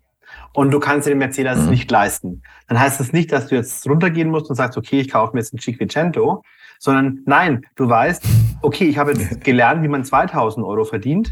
[0.54, 1.70] und du kannst dir den Mercedes mhm.
[1.70, 2.42] nicht leisten.
[2.68, 5.42] Dann heißt das nicht, dass du jetzt runtergehen musst und sagst, okay, ich kaufe mir
[5.42, 6.42] jetzt ein Cinquecento,
[6.80, 8.24] sondern nein, du weißt,
[8.64, 11.32] okay, ich habe jetzt gelernt, wie man 2000 Euro verdient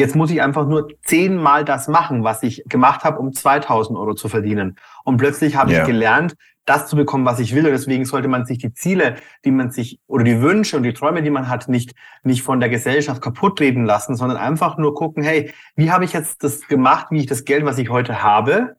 [0.00, 4.14] Jetzt muss ich einfach nur zehnmal das machen, was ich gemacht habe, um 2000 Euro
[4.14, 4.76] zu verdienen.
[5.04, 5.82] Und plötzlich habe yeah.
[5.82, 6.34] ich gelernt,
[6.64, 7.66] das zu bekommen, was ich will.
[7.66, 10.92] Und deswegen sollte man sich die Ziele, die man sich oder die Wünsche und die
[10.92, 14.94] Träume, die man hat, nicht, nicht von der Gesellschaft kaputt reden lassen, sondern einfach nur
[14.94, 18.22] gucken, hey, wie habe ich jetzt das gemacht, wie ich das Geld, was ich heute
[18.22, 18.76] habe,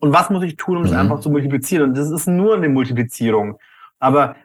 [0.00, 0.98] und was muss ich tun, um es mhm.
[0.98, 1.90] einfach zu multiplizieren?
[1.90, 3.58] Und das ist nur eine Multiplizierung.
[3.98, 4.36] Aber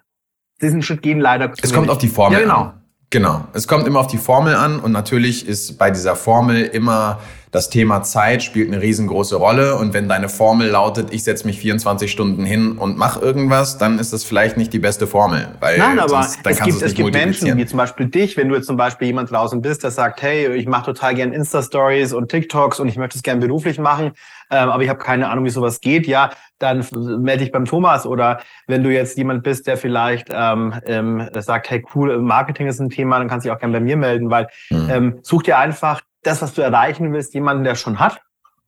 [0.61, 1.51] diesen Schritt gehen leider.
[1.61, 2.39] Es kommt auf die Formel.
[2.39, 2.61] Ja, genau.
[2.61, 2.82] An.
[3.13, 3.45] Genau.
[3.53, 7.19] Es kommt immer auf die Formel an und natürlich ist bei dieser Formel immer
[7.51, 11.59] das Thema Zeit spielt eine riesengroße Rolle und wenn deine Formel lautet, ich setze mich
[11.59, 15.49] 24 Stunden hin und mache irgendwas, dann ist das vielleicht nicht die beste Formel.
[15.59, 18.55] Weil Nein, aber sonst, es gibt, es gibt Menschen, wie zum Beispiel dich, wenn du
[18.55, 22.29] jetzt zum Beispiel jemand draußen bist, der sagt, hey, ich mache total gern Insta-Stories und
[22.29, 24.13] TikToks und ich möchte es gern beruflich machen,
[24.53, 26.29] ähm, aber ich habe keine Ahnung, wie sowas geht, ja,
[26.59, 28.05] dann melde dich beim Thomas.
[28.05, 32.79] Oder wenn du jetzt jemand bist, der vielleicht ähm, ähm, sagt, hey, cool, Marketing ist
[32.79, 34.89] ein Thema, dann kannst du dich auch gerne bei mir melden, weil mhm.
[34.89, 38.21] ähm, such dir einfach das, was du erreichen willst, jemanden, der schon hat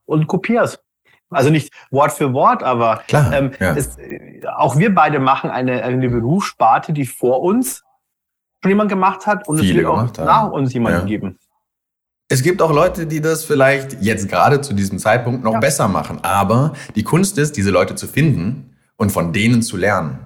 [0.06, 0.82] und kopierst.
[1.30, 3.76] Also nicht Wort für Wort, aber Klar, ähm, ja.
[3.76, 3.98] es,
[4.56, 7.84] auch wir beide machen eine, eine Berufssparte, die vor uns
[8.62, 11.06] schon jemand gemacht hat und Viele es wird auch nach uns jemanden ja.
[11.06, 11.40] geben.
[12.28, 15.60] Es gibt auch Leute, die das vielleicht jetzt gerade zu diesem Zeitpunkt noch ja.
[15.60, 16.24] besser machen.
[16.24, 20.26] Aber die Kunst ist, diese Leute zu finden und von denen zu lernen.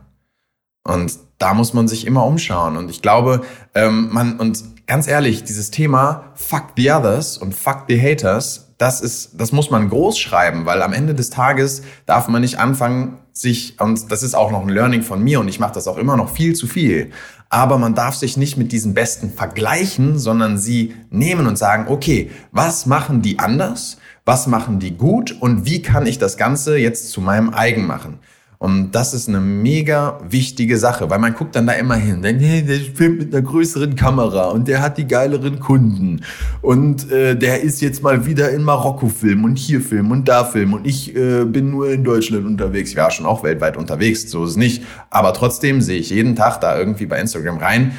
[0.84, 2.78] Und da muss man sich immer umschauen.
[2.78, 3.42] Und ich glaube,
[3.76, 9.02] ähm, man, und ganz ehrlich, dieses Thema Fuck the Others und Fuck the Haters, das
[9.02, 13.18] ist, das muss man groß schreiben, weil am Ende des Tages darf man nicht anfangen,
[13.34, 15.98] sich, und das ist auch noch ein Learning von mir und ich mache das auch
[15.98, 17.12] immer noch viel zu viel,
[17.50, 22.30] aber man darf sich nicht mit diesen Besten vergleichen, sondern sie nehmen und sagen, okay,
[22.52, 23.98] was machen die anders?
[24.24, 25.36] Was machen die gut?
[25.40, 28.20] Und wie kann ich das Ganze jetzt zu meinem eigen machen?
[28.62, 32.22] Und das ist eine mega wichtige Sache, weil man guckt dann da immer hin.
[32.22, 36.26] Denn, hey, der filmt mit einer größeren Kamera und der hat die geileren Kunden.
[36.62, 40.44] Und äh, der ist jetzt mal wieder in Marokko filmen und hier filmen und da
[40.44, 40.74] filmen.
[40.74, 42.90] Und ich äh, bin nur in Deutschland unterwegs.
[42.90, 44.84] Ich war schon auch weltweit unterwegs, so ist es nicht.
[45.10, 47.94] Aber trotzdem sehe ich jeden Tag da irgendwie bei Instagram rein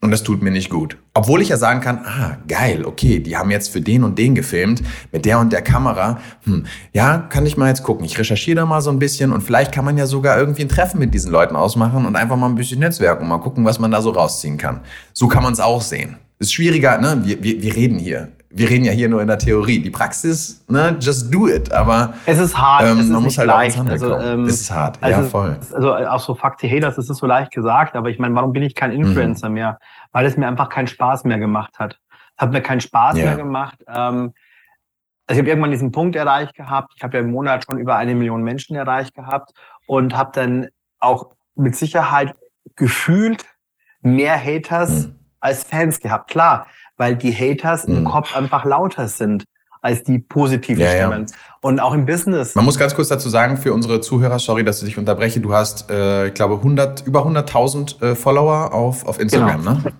[0.00, 0.96] und das tut mir nicht gut.
[1.12, 4.36] Obwohl ich ja sagen kann, ah, geil, okay, die haben jetzt für den und den
[4.36, 6.20] gefilmt, mit der und der Kamera.
[6.44, 8.04] Hm, ja, kann ich mal jetzt gucken.
[8.04, 10.68] Ich recherchiere da mal so ein bisschen und vielleicht kann man ja sogar irgendwie ein
[10.68, 13.80] Treffen mit diesen Leuten ausmachen und einfach mal ein bisschen netzwerken und mal gucken, was
[13.80, 14.80] man da so rausziehen kann.
[15.12, 16.16] So kann man es auch sehen.
[16.38, 17.22] Ist schwieriger, ne?
[17.24, 18.28] Wir, wir, wir reden hier.
[18.50, 19.78] Wir reden ja hier nur in der Theorie.
[19.80, 21.70] Die Praxis, ne, just do it.
[21.70, 22.82] Aber es ist hart.
[22.84, 23.78] Ähm, es ist man muss halt leicht.
[23.78, 25.58] also, ähm, Es ist hart, also, ja voll.
[25.74, 28.52] Also auch so Fuck the Haters, das ist so leicht gesagt, aber ich meine, warum
[28.52, 29.00] bin ich kein Mhm.
[29.04, 29.78] Influencer mehr?
[30.12, 31.98] Weil es mir einfach keinen Spaß mehr gemacht hat.
[32.36, 33.24] Es hat mir keinen Spaß Ja.
[33.26, 33.84] mehr gemacht.
[33.86, 34.32] Ähm,
[35.26, 36.94] also ich habe irgendwann diesen Punkt erreicht gehabt.
[36.96, 39.50] Ich habe ja im Monat schon über eine Million Menschen erreicht gehabt
[39.86, 40.68] und habe dann
[41.00, 42.34] auch mit Sicherheit
[42.76, 43.44] gefühlt
[44.00, 45.18] mehr Haters Mhm.
[45.40, 46.30] als Fans gehabt.
[46.30, 46.66] Klar,
[46.98, 48.04] weil die Haters im Mhm.
[48.04, 49.44] Kopf einfach lauter sind
[49.80, 51.06] als die positiven Ja, ja.
[51.06, 51.26] Stimmen.
[51.60, 52.54] Und auch im Business.
[52.56, 55.54] Man muss ganz kurz dazu sagen, für unsere Zuhörer, sorry, dass ich dich unterbreche, du
[55.54, 59.72] hast, äh, ich glaube, 100, über 100.000 äh, Follower auf, auf Instagram, Genau.
[59.74, 59.92] ne?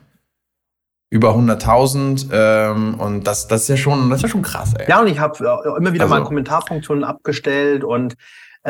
[1.11, 4.86] Über 100.000 ähm, und das, das ist ja schon, das ist ja schon krass, ey.
[4.90, 5.38] Ja, und ich habe
[5.78, 8.14] immer wieder Also- mal Kommentarfunktionen abgestellt und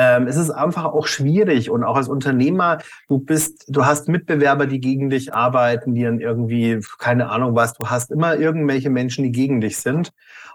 [0.01, 2.79] ähm, es ist einfach auch schwierig und auch als Unternehmer,
[3.09, 7.75] du bist, du hast Mitbewerber, die gegen dich arbeiten, die dann irgendwie, keine Ahnung was,
[7.75, 10.13] du hast immer irgendwelche Menschen, die gegen dich sind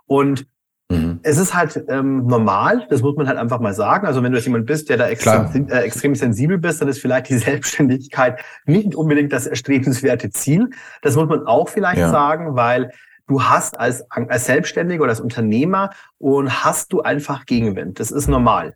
[0.08, 0.48] und
[0.92, 1.22] Mhm.
[1.24, 4.06] es ist halt ähm, normal, das muss man halt einfach mal sagen.
[4.06, 7.00] Also wenn du jetzt jemand bist, der da extrem, äh, extrem sensibel bist, dann ist
[7.00, 10.70] vielleicht die Selbstständigkeit nicht unbedingt das erstrebenswerte Ziel.
[11.02, 12.10] Das muss man auch vielleicht Ja.
[12.10, 12.92] sagen, weil
[13.28, 18.00] du hast als, als Selbstständiger oder als Unternehmer und hast du einfach Gegenwind.
[18.00, 18.76] Das ist normal.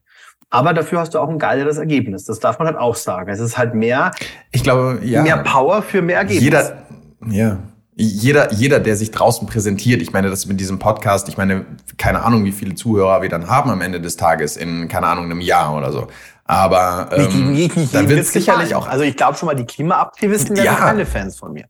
[0.50, 2.24] Aber dafür hast du auch ein geileres Ergebnis.
[2.26, 3.30] Das darf man halt auch sagen.
[3.30, 4.12] Es ist halt mehr,
[4.52, 5.22] Ich glaube, ja.
[5.22, 6.42] mehr Power für mehr Ergebnis.
[6.44, 6.84] Jeder,
[7.30, 7.58] ja.
[8.00, 11.66] Jeder, jeder, der sich draußen präsentiert, ich meine, das mit diesem Podcast, ich meine,
[11.98, 15.26] keine Ahnung, wie viele Zuhörer wir dann haben am Ende des Tages in, keine Ahnung,
[15.26, 16.08] einem Jahr oder so.
[16.46, 19.66] Aber ähm, nicht- nicht da jedem wird sicherlich auch Also ich glaube schon mal, die
[19.66, 20.76] Klimaaktivisten werden Ja.
[20.76, 21.66] keine Fans von mir.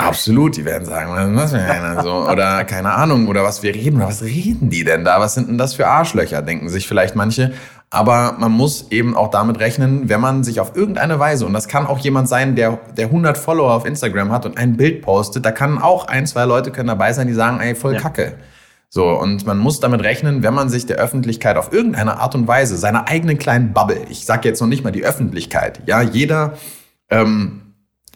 [0.00, 3.96] Absolut, die werden sagen, was für einer so oder keine Ahnung oder was wir reden
[3.96, 5.18] oder was reden die denn da?
[5.18, 6.40] Was sind denn das für Arschlöcher?
[6.42, 7.52] Denken sich vielleicht manche.
[7.90, 11.68] Aber man muss eben auch damit rechnen, wenn man sich auf irgendeine Weise und das
[11.68, 15.46] kann auch jemand sein, der der 100 Follower auf Instagram hat und ein Bild postet,
[15.46, 18.00] da kann auch ein zwei Leute können dabei sein, die sagen, ey voll Ja.
[18.00, 18.34] Kacke.
[18.90, 22.46] So und man muss damit rechnen, wenn man sich der Öffentlichkeit auf irgendeine Art und
[22.46, 26.54] Weise seiner eigenen kleinen Bubble, ich sage jetzt noch nicht mal die Öffentlichkeit, ja jeder
[27.08, 27.62] ähm,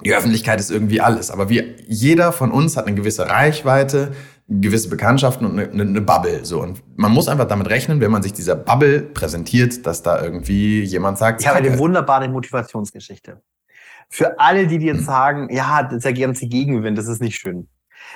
[0.05, 4.12] die Öffentlichkeit ist irgendwie alles, aber wir, jeder von uns hat eine gewisse Reichweite,
[4.61, 6.44] gewisse Bekanntschaften und eine, eine, Bubble.
[6.44, 6.62] So.
[6.62, 10.82] Und man muss einfach damit rechnen, wenn man sich dieser Bubble präsentiert, dass da irgendwie
[10.82, 13.40] jemand sagt, Ich habe eine wunderbare Motivationsgeschichte.
[14.09, 17.38] Für alle, die, die jetzt sagen, ja, das ist der ganze Gegenwind, das ist nicht
[17.38, 17.68] schön.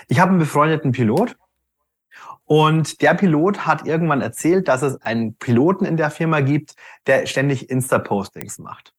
[0.08, 1.36] Ich habe einen befreundeten Pilot
[2.44, 6.74] und der Pilot hat irgendwann erzählt, dass es einen Piloten in der Firma gibt,
[7.06, 8.95] der ständig Insta-Postings macht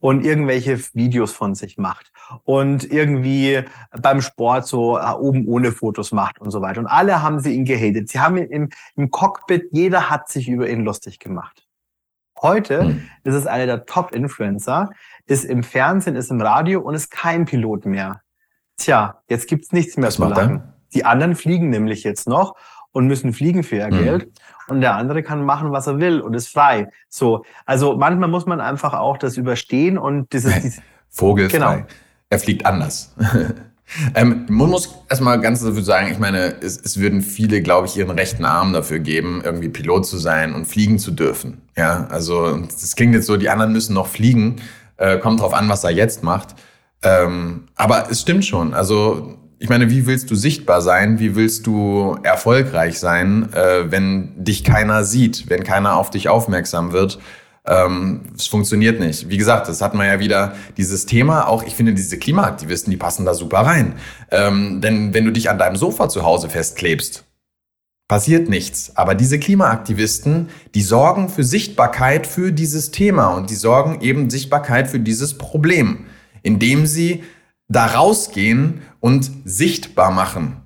[0.00, 2.12] und irgendwelche Videos von sich macht
[2.44, 3.64] und irgendwie
[4.00, 6.80] beim Sport so äh, oben ohne Fotos macht und so weiter.
[6.80, 8.08] Und alle haben sie ihn gehatet.
[8.08, 11.66] Sie haben ihn im, im Cockpit, jeder hat sich über ihn lustig gemacht.
[12.40, 13.08] Heute Hm.
[13.24, 14.90] ist es einer der Top-Influencer,
[15.26, 18.22] ist im Fernsehen, ist im Radio und ist kein Pilot mehr.
[18.76, 20.62] Tja, jetzt gibt's nichts mehr Was zu lachen.
[20.94, 22.54] Die anderen fliegen nämlich jetzt noch
[22.92, 24.04] und müssen fliegen für ihr Mhm.
[24.04, 24.28] Geld
[24.68, 26.88] und der andere kann machen, was er will und ist frei.
[27.08, 31.58] So, also manchmal muss man einfach auch das überstehen und dieses, dieses Vogelfrei.
[31.58, 31.86] Genau.
[32.30, 33.14] Er fliegt anders.
[34.14, 37.96] ähm, man muss erstmal ganz dafür sagen, ich meine, es, es würden viele, glaube ich,
[37.96, 41.62] ihren rechten Arm dafür geben, irgendwie Pilot zu sein und fliegen zu dürfen.
[41.76, 44.56] Ja, also das klingt jetzt so, die anderen müssen noch fliegen.
[44.98, 46.56] Äh, kommt drauf an, was er jetzt macht.
[47.02, 48.74] Ähm, aber es stimmt schon.
[48.74, 51.18] Also ich meine, wie willst du sichtbar sein?
[51.18, 56.92] Wie willst du erfolgreich sein, äh, wenn dich keiner sieht, wenn keiner auf dich aufmerksam
[56.92, 57.18] wird?
[57.66, 59.28] Ähm, es funktioniert nicht.
[59.28, 61.48] Wie gesagt, das hat man ja wieder dieses Thema.
[61.48, 63.94] Auch ich finde, diese Klimaaktivisten, die passen da super rein.
[64.30, 67.24] Ähm, denn wenn du dich an deinem Sofa zu Hause festklebst,
[68.06, 68.96] passiert nichts.
[68.96, 74.88] Aber diese Klimaaktivisten, die sorgen für Sichtbarkeit für dieses Thema und die sorgen eben Sichtbarkeit
[74.88, 76.06] für dieses Problem,
[76.42, 77.24] indem sie
[77.68, 80.56] da rausgehen und sichtbar machen.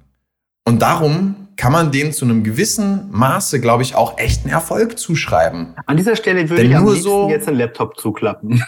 [0.64, 5.74] Und darum kann man denen zu einem gewissen Maße, glaube ich, auch echten Erfolg zuschreiben.
[5.86, 8.62] An dieser Stelle würde Denn ich am nur so- jetzt den Laptop zuklappen.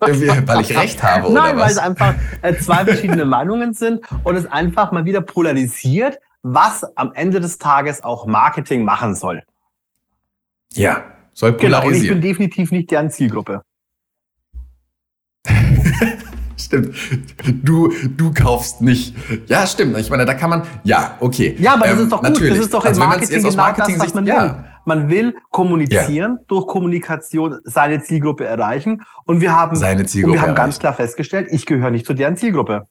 [0.00, 4.36] Weil ich recht habe, oder Nein, weil es einfach äh, zwei verschiedene Meinungen sind und
[4.36, 9.42] es einfach mal wieder polarisiert, was am Ende des Tages auch Marketing machen soll.
[10.74, 11.04] Ja,
[11.34, 12.20] Soll Genau, und ich polarisieren.
[12.20, 13.62] bin definitiv nicht deren Zielgruppe.
[16.68, 16.94] Stimmt.
[17.64, 19.14] Du, du kaufst nicht.
[19.46, 19.96] Ja, stimmt.
[19.96, 20.62] Ich meine, da kann man.
[20.84, 21.56] Ja, okay.
[21.58, 22.28] Ja, aber das Ähm, ist doch gut.
[22.30, 22.54] Natürlich.
[22.56, 24.32] Das ist doch im Also Marketing genau das, was man will.
[24.34, 24.64] ja.
[24.84, 29.02] Man will kommunizieren, durch Kommunikation seine Zielgruppe erreichen.
[29.24, 32.12] Und wir haben, Seine und Zielgruppe wir haben ganz klar festgestellt, ich gehöre nicht zu
[32.14, 32.86] deren Zielgruppe.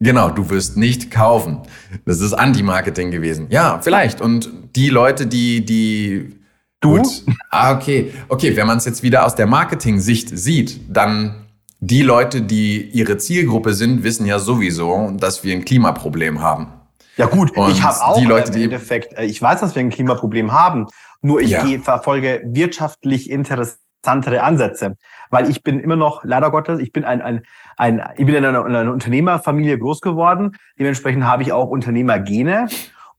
[0.00, 1.60] Genau, du wirst nicht kaufen.
[2.04, 3.46] Das ist Anti-Marketing gewesen.
[3.48, 4.20] Ja, vielleicht.
[4.20, 6.36] Und die Leute, die, die.
[6.80, 6.98] Du?
[6.98, 7.22] Gut.
[7.50, 8.12] Ah, okay.
[8.28, 11.45] Okay, wenn man es jetzt wieder aus der Marketing-Sicht sieht, dann
[11.86, 16.68] die Leute, die ihre Zielgruppe sind, wissen ja sowieso, dass wir ein Klimaproblem haben.
[17.16, 19.74] Ja gut, Und ich habe auch die Leute, im die- Endeffekt, äh, ich weiß, dass
[19.76, 20.86] wir ein Klimaproblem haben,
[21.22, 21.64] nur ich Ja.
[21.64, 24.96] gehe, verfolge wirtschaftlich interessantere Ansätze,
[25.30, 27.42] weil ich bin immer noch, leider Gottes, ich bin ein, ein,
[27.76, 32.66] ein ich bin in einer, in einer Unternehmerfamilie groß geworden, dementsprechend habe ich auch Unternehmergene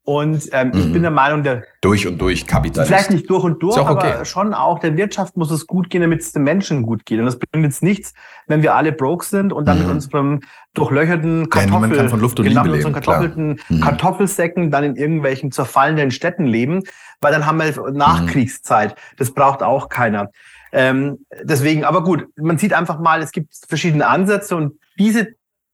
[0.08, 0.93] und ähm, ich Mhm.
[0.93, 2.88] bin der Meinung, der Durch und durch Kapitalist.
[2.89, 3.89] Vielleicht nicht durch und durch, okay.
[4.14, 7.20] aber schon auch der Wirtschaft muss es gut gehen, damit es den Menschen gut geht.
[7.20, 8.14] Und das bringt jetzt nichts,
[8.47, 9.84] wenn wir alle broke sind und dann Mhm.
[9.84, 10.39] mit unserem
[10.76, 13.82] durchlöcherten Kartoffel, von Luft und genau, mit unseren kartoffelten Mhm.
[13.82, 16.84] Kartoffelsäcken dann in irgendwelchen zerfallenden Städten leben,
[17.20, 17.97] weil dann haben wir Mhm.
[17.97, 18.95] Nachkriegszeit.
[19.18, 20.32] Das braucht auch keiner.
[20.72, 25.28] Ähm, deswegen, aber gut, man sieht einfach mal, es gibt verschiedene Ansätze und diese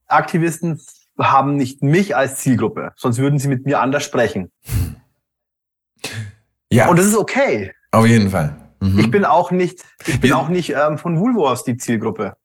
[0.07, 0.81] Aktivisten
[1.19, 4.51] haben nicht mich als Zielgruppe, sonst würden sie mit mir anders sprechen.
[6.71, 7.71] Ja, Und das ist okay.
[7.91, 8.55] auf jeden Fall.
[8.81, 8.99] Mhm.
[8.99, 12.35] Ich bin auch nicht, ich bin Wir- auch nicht ähm, von Woolworths die Zielgruppe.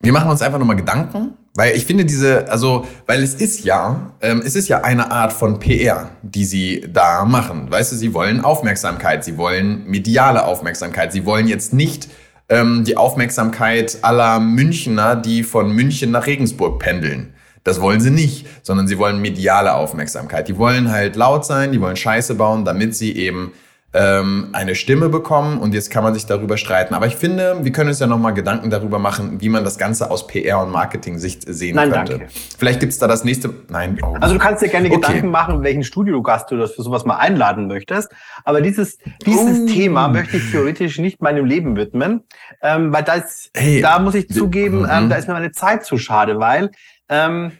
[0.00, 4.12] Wir machen uns einfach nochmal Gedanken, weil ich finde diese, also, weil es ist ja,
[4.20, 7.70] ähm, es ist ja eine Art von PR, die sie da machen.
[7.70, 12.08] Weißt du, sie wollen Aufmerksamkeit, sie wollen mediale Aufmerksamkeit, sie wollen jetzt nicht
[12.50, 17.33] ähm, die Aufmerksamkeit aller Münchner, die von München nach Regensburg pendeln.
[17.64, 20.48] Das wollen sie nicht, sondern sie wollen mediale Aufmerksamkeit.
[20.48, 23.52] Die wollen halt laut sein, die wollen Scheiße bauen, damit sie eben
[23.96, 26.94] ähm, eine Stimme bekommen und jetzt kann man sich darüber streiten.
[26.94, 30.10] Aber ich finde, wir können uns ja nochmal Gedanken darüber machen, wie man das Ganze
[30.10, 32.18] aus PR- und Marketing-Sicht sehen Nein, könnte.
[32.18, 32.26] danke.
[32.58, 33.50] Vielleicht gibt's da das nächste.
[33.68, 34.16] Nein, oh.
[34.20, 34.96] Also du kannst dir gerne Okay.
[34.96, 38.10] Gedanken machen, welchen Studiogast du das für sowas mal einladen möchtest.
[38.44, 39.66] Aber dieses, dieses Oh.
[39.66, 42.24] Thema möchte ich theoretisch nicht meinem Leben widmen,
[42.62, 44.88] ähm, weil das, Hey, da muss ich zugeben, Mhm.
[44.90, 46.72] ähm, da ist mir meine Zeit zu schade, weil
[47.14, 47.52] ähm,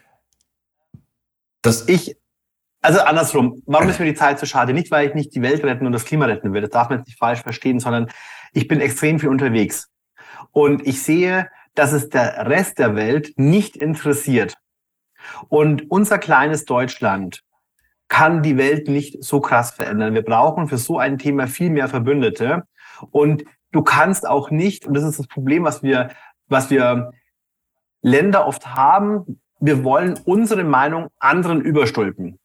[1.61, 2.17] das, ich,
[2.81, 4.73] also andersrum, warum ist mir die Zeit zu schade?
[4.73, 6.99] Nicht, weil ich nicht die Welt retten und das Klima retten will, das darf man
[6.99, 8.09] jetzt nicht falsch verstehen, sondern
[8.53, 9.89] ich bin extrem viel unterwegs.
[10.51, 14.55] Und ich sehe, dass es der Rest der Welt nicht interessiert.
[15.49, 17.41] Und unser kleines Deutschland
[18.07, 20.13] kann die Welt nicht so krass verändern.
[20.13, 22.63] Wir brauchen für so ein Thema viel mehr Verbündete.
[23.11, 26.11] Und du kannst auch nicht, und das ist das Problem, was wir,
[26.47, 27.11] was wir
[28.01, 32.39] Länder oft haben, wir wollen unsere Meinung anderen überstülpen.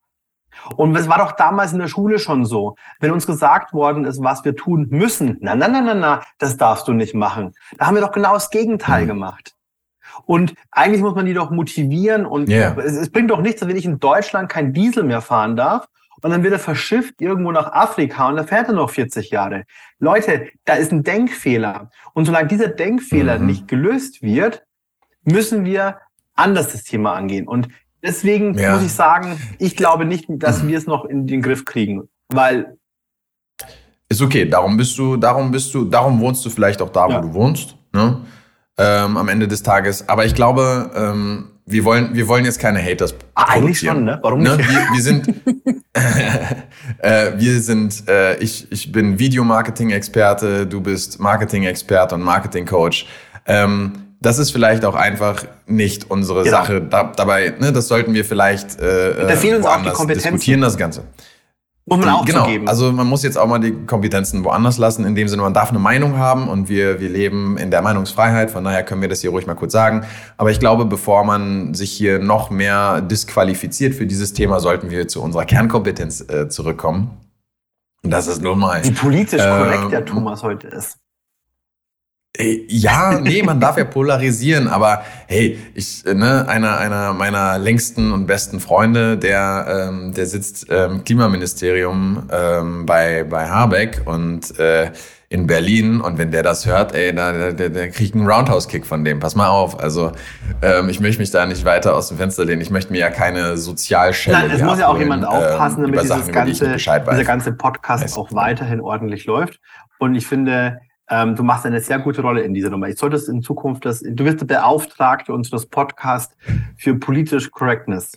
[0.77, 2.75] Und es war doch damals in der Schule schon so.
[2.99, 6.57] Wenn uns gesagt worden ist, was wir tun müssen, na, na, na, na, na, das
[6.57, 7.53] darfst du nicht machen.
[7.79, 9.09] Da haben wir doch genau das Gegenteil Mhm.
[9.09, 9.55] gemacht.
[10.27, 12.75] Und eigentlich muss man die doch motivieren und Ja.
[12.79, 15.87] es, es bringt doch nichts, wenn ich in Deutschland kein Diesel mehr fahren darf
[16.21, 19.65] und dann wird er verschifft irgendwo nach Afrika und da fährt er noch 40 Jahre.
[19.99, 21.91] Leute, da ist ein Denkfehler.
[22.13, 23.47] Und solange dieser Denkfehler Mhm.
[23.47, 24.65] nicht gelöst wird,
[25.23, 25.99] müssen wir
[26.35, 27.47] anders das Thema angehen.
[27.49, 27.69] Und
[28.03, 28.75] deswegen Ja.
[28.75, 32.77] muss ich sagen, ich glaube nicht, dass wir es noch in den Griff kriegen, weil
[34.09, 34.45] ist okay.
[34.49, 37.21] Darum bist du, darum bist du, darum wohnst du vielleicht auch da, wo Ja.
[37.21, 37.77] du wohnst.
[37.93, 38.21] Ne?
[38.77, 40.09] Ähm, am Ende des Tages.
[40.09, 44.19] Aber ich glaube, ähm, wir wollen, wir wollen jetzt keine Haters Ah, eigentlich schon, ne?
[44.23, 44.57] Warum Ne?
[44.57, 44.69] nicht?
[44.69, 45.29] Wir, wir sind,
[46.99, 53.07] äh, wir sind, äh, ich, ich bin Videomarketing-Experte, du bist Marketing-Experte und Marketing-Coach.
[53.47, 56.57] Ähm, das ist vielleicht auch einfach nicht unsere Genau.
[56.59, 56.81] Sache.
[56.83, 60.33] Da, dabei, ne, das sollten wir vielleicht äh, Da fehlen uns auch die Kompetenzen.
[60.35, 61.05] diskutieren, das Ganze.
[61.87, 62.45] muss man auch genau.
[62.45, 62.69] zugeben.
[62.69, 65.05] Also man muss jetzt auch mal die Kompetenzen woanders lassen.
[65.07, 68.51] In dem Sinne, man darf eine Meinung haben und wir, wir leben in der Meinungsfreiheit.
[68.51, 70.05] Von daher können wir das hier ruhig mal kurz sagen.
[70.37, 75.09] Aber ich glaube, bevor man sich hier noch mehr disqualifiziert für dieses Thema, sollten wir
[75.09, 77.11] zu unserer Kernkompetenz äh, zurückkommen.
[78.05, 78.85] Und das ist nun mal.
[78.85, 80.97] Wie politisch Ähm, korrekt der Thomas heute ist.
[82.37, 87.59] Äh, Ja, nee, man darf ja polarisieren, aber hey, ich, äh, ne, einer, einer meiner
[87.59, 94.59] längsten und besten Freunde, der, ähm, der sitzt ähm, Klimaministerium ähm, bei, bei Habeck und
[94.59, 94.93] äh,
[95.33, 98.85] in Berlin und wenn der das hört, ey, da, der, der, der kriegt einen Roundhouse-Kick
[98.85, 99.21] von dem.
[99.21, 99.79] Pass mal auf.
[99.79, 100.11] Also
[100.61, 102.61] ähm, ich möchte mich da nicht weiter aus dem Fenster lehnen.
[102.61, 106.09] Ich möchte mir ja keine Sozialschelle Nein, es muss ja auch jemand aufpassen, ähm, damit
[106.09, 108.17] Sachen, dieses ich ganze, dieser ganze Podcast Weiß.
[108.17, 109.61] auch weiterhin ordentlich läuft.
[109.99, 110.81] Und ich finde,
[111.11, 112.89] ähm, du machst eine sehr gute Rolle in dieser Nummer.
[112.89, 116.37] Ich solltest in Zukunft das, du bist der Beauftragte unseres Podcasts
[116.77, 118.13] für politisch Correctness.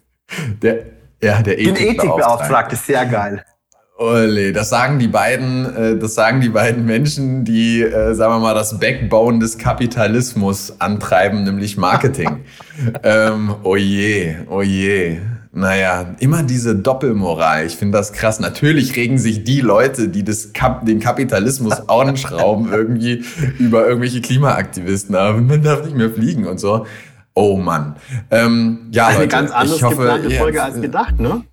[0.62, 0.86] Der,
[1.22, 2.76] ja, der Den Ethikbeauftragte.
[2.76, 3.44] Sehr geil.
[3.98, 8.40] Ole, das sagen die beiden, äh, das sagen die beiden Menschen, die, äh, sagen wir
[8.40, 12.44] mal, das Backbone des Kapitalismus antreiben, nämlich Marketing.
[13.04, 15.22] ähm, oje, oje.
[15.56, 17.68] Naja, immer diese Doppelmoral.
[17.68, 18.40] Ich finde das krass.
[18.40, 23.24] Natürlich regen sich die Leute, die Kap den Kapitalismus anschrauben, irgendwie
[23.60, 25.14] über irgendwelche Klimaaktivisten.
[25.14, 26.88] Aber man darf nicht mehr fliegen und so.
[27.36, 27.98] Oh Mann.
[28.32, 31.44] Ähm, ja, also Leute, eine ganz andere geplante Folge ja, als gedacht, ne?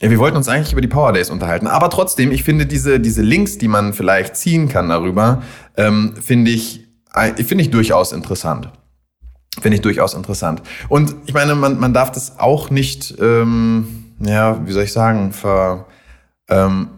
[0.00, 1.66] Ja, wir wollten uns eigentlich über die Power Days unterhalten.
[1.66, 5.42] Aber trotzdem, ich finde diese, diese Links, die man vielleicht ziehen kann darüber,
[5.76, 8.70] ähm, finde ich, äh, finde ich durchaus interessant.
[9.58, 10.62] Finde ich durchaus interessant.
[10.88, 15.32] Und ich meine, man, man darf das auch nicht, ähm, ja, wie soll ich sagen,
[15.32, 15.86] ver,
[16.48, 16.88] ähm,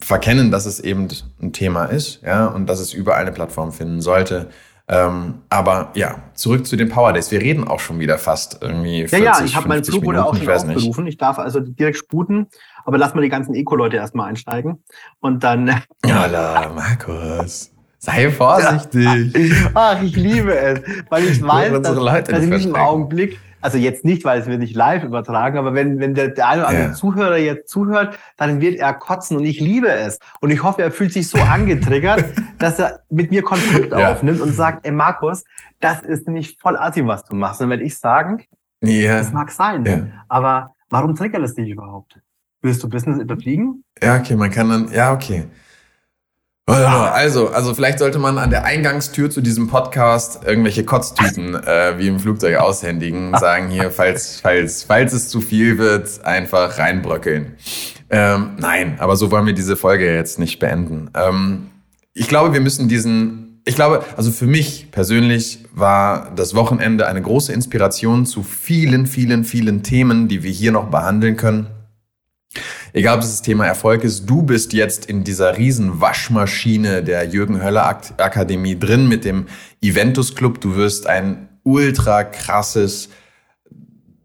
[0.00, 1.08] verkennen, dass es eben
[1.42, 4.50] ein Thema ist, ja, und dass es überall eine Plattform finden sollte.
[4.88, 7.30] Ähm, aber ja, zurück zu den Power Days.
[7.30, 9.06] Wir reden auch schon wieder fast irgendwie.
[9.06, 10.78] 40, ja, ja, ich habe meinen Flug wurde auch schon ich weiß nicht.
[10.78, 11.06] aufgerufen.
[11.06, 12.48] Ich darf also direkt sputen,
[12.84, 14.82] aber lass mal die ganzen Eco-Leute erstmal einsteigen.
[15.20, 15.80] Und dann.
[16.04, 17.69] Ja, Markus.
[18.02, 19.52] Sei vorsichtig.
[19.74, 20.80] Ach, ich liebe es,
[21.10, 22.76] weil ich weiß, dass, Leute dass in nicht diesem verschrecken.
[22.76, 26.48] Augenblick, also jetzt nicht, weil es wird nicht live übertragen, aber wenn, wenn der, der
[26.48, 26.92] eine oder andere Ja.
[26.94, 30.18] Zuhörer jetzt zuhört, dann wird er kotzen und ich liebe es.
[30.40, 32.24] Und ich hoffe, er fühlt sich so angetriggert,
[32.58, 34.12] dass er mit mir Kontakt Ja.
[34.12, 35.44] aufnimmt und sagt, ey Markus,
[35.80, 37.60] das ist nämlich voll assi, was du machst.
[37.60, 38.42] Und dann werde ich sagen,
[38.82, 42.18] Ja, das mag sein, aber warum triggert es dich überhaupt?
[42.62, 43.84] Willst du Business überfliegen?
[44.02, 45.44] ja, okay, man kann dann, ja, okay.
[46.66, 52.08] Also, also vielleicht sollte man an der Eingangstür zu diesem Podcast irgendwelche Kotztüten äh, wie
[52.08, 57.56] im Flugzeug aushändigen, sagen hier, falls, falls, falls es zu viel wird, einfach reinbröckeln.
[58.08, 61.10] Ähm, nein, aber so wollen wir diese Folge jetzt nicht beenden.
[61.14, 61.70] Ähm,
[62.14, 67.22] ich glaube, wir müssen diesen, ich glaube, also für mich persönlich war das Wochenende eine
[67.22, 71.68] große Inspiration zu vielen, vielen, vielen Themen, die wir hier noch behandeln können.
[72.92, 77.24] Egal, ob es das Thema Erfolg ist, du bist jetzt in dieser riesen Waschmaschine der
[77.24, 79.46] Jürgen Höller Ak- Akademie drin mit dem
[79.80, 80.60] Eventus Club.
[80.60, 83.08] Du wirst ein ultra krasses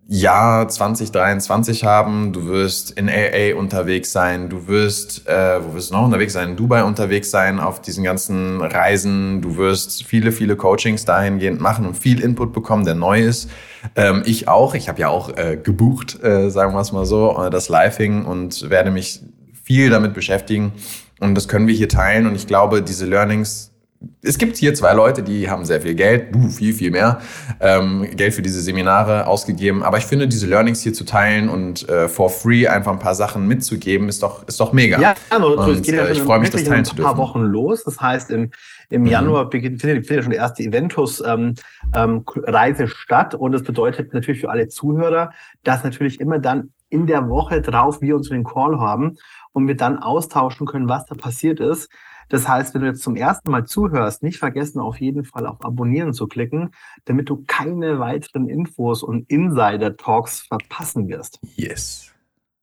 [0.07, 2.31] Jahr 2023 haben.
[2.31, 4.49] Du wirst in LA unterwegs sein.
[4.49, 6.51] Du wirst, äh, wo wirst du noch unterwegs sein?
[6.51, 9.41] In Dubai unterwegs sein auf diesen ganzen Reisen.
[9.41, 13.49] Du wirst viele, viele Coachings dahingehend machen und viel Input bekommen, der neu ist.
[13.95, 14.75] Ähm, ich auch.
[14.75, 18.25] Ich habe ja auch äh, gebucht, äh, sagen wir es mal so, äh, das Living
[18.25, 19.21] und werde mich
[19.63, 20.73] viel damit beschäftigen.
[21.19, 22.27] Und das können wir hier teilen.
[22.27, 23.71] Und ich glaube, diese Learnings,
[24.21, 27.21] es gibt hier zwei Leute, die haben sehr viel Geld, du viel, viel mehr,
[27.59, 29.83] ähm, Geld für diese Seminare ausgegeben.
[29.83, 33.15] Aber ich finde, diese Learnings hier zu teilen und äh, for free einfach ein paar
[33.15, 34.99] Sachen mitzugeben, ist doch, ist doch mega.
[34.99, 37.15] Ja, also Und, es geht ja äh, ich freue mich, das teilen zu ein paar
[37.15, 37.17] dürfen.
[37.17, 37.83] Wochen los.
[37.83, 38.51] Das heißt, im,
[38.89, 39.07] im Mhm.
[39.07, 41.55] Januar beginnt, findet, findet schon der erste Eventus ähm,
[41.95, 43.33] ähm, Reise statt.
[43.33, 45.31] Und das bedeutet natürlich für alle Zuhörer,
[45.63, 49.17] dass natürlich immer dann in der Woche drauf wir uns den Call haben
[49.53, 51.89] und wir dann austauschen können, was da passiert ist.
[52.29, 55.63] Das heißt, wenn du jetzt zum ersten Mal zuhörst, nicht vergessen, auf jeden Fall auf
[55.63, 56.71] Abonnieren zu klicken,
[57.05, 61.39] damit du keine weiteren Infos und Insider-Talks verpassen wirst.
[61.55, 62.11] Yes.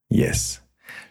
[0.09, 0.61] Yes.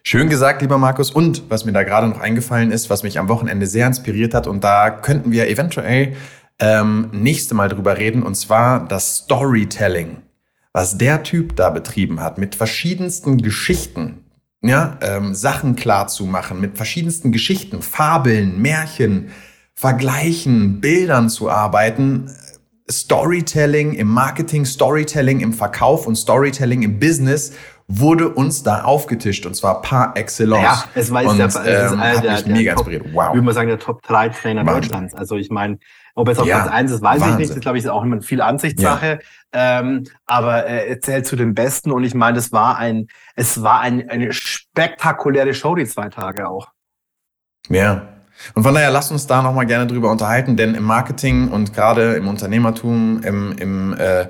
[0.05, 1.11] Schön gesagt, lieber Markus.
[1.11, 4.47] Und was mir da gerade noch eingefallen ist, was mich am Wochenende sehr inspiriert hat,
[4.47, 6.17] und da könnten wir eventuell
[6.59, 10.19] ähm, nächste Mal drüber reden, und zwar das Storytelling,
[10.73, 14.22] was der Typ da betrieben hat, mit verschiedensten Geschichten,
[14.63, 19.31] ja, ähm, Sachen klar zu machen, mit verschiedensten Geschichten, Fabeln, Märchen,
[19.75, 22.31] Vergleichen, Bildern zu arbeiten.
[22.91, 27.53] Storytelling im Marketing, Storytelling im Verkauf und Storytelling im Business
[27.89, 30.63] wurde uns da aufgetischt und zwar par excellence.
[30.63, 33.15] Ja, es war und, der, es ist ähm, einer der, der mega Top, inspiriert.
[33.15, 33.29] Wow.
[33.29, 34.83] Ich würde mal sagen, der Top 3 Trainer Wahnsinn.
[34.83, 35.15] Deutschlands.
[35.15, 35.79] Also ich meine,
[36.15, 37.39] ob es auf Ja, Platz 1 ist, weiß ich Wahnsinn.
[37.39, 37.51] nicht.
[37.51, 39.19] Das glaube ich ist auch immer viel Ansichtssache.
[39.53, 43.63] Ähm, aber äh, er zählt zu den Besten und ich meine, das war ein, es
[43.63, 46.69] war ein, eine spektakuläre Show die zwei Tage auch.
[47.69, 48.09] Ja.
[48.55, 52.15] Und von daher lasst uns da nochmal gerne drüber unterhalten, denn im Marketing und gerade
[52.15, 54.27] im Unternehmertum, im, im äh,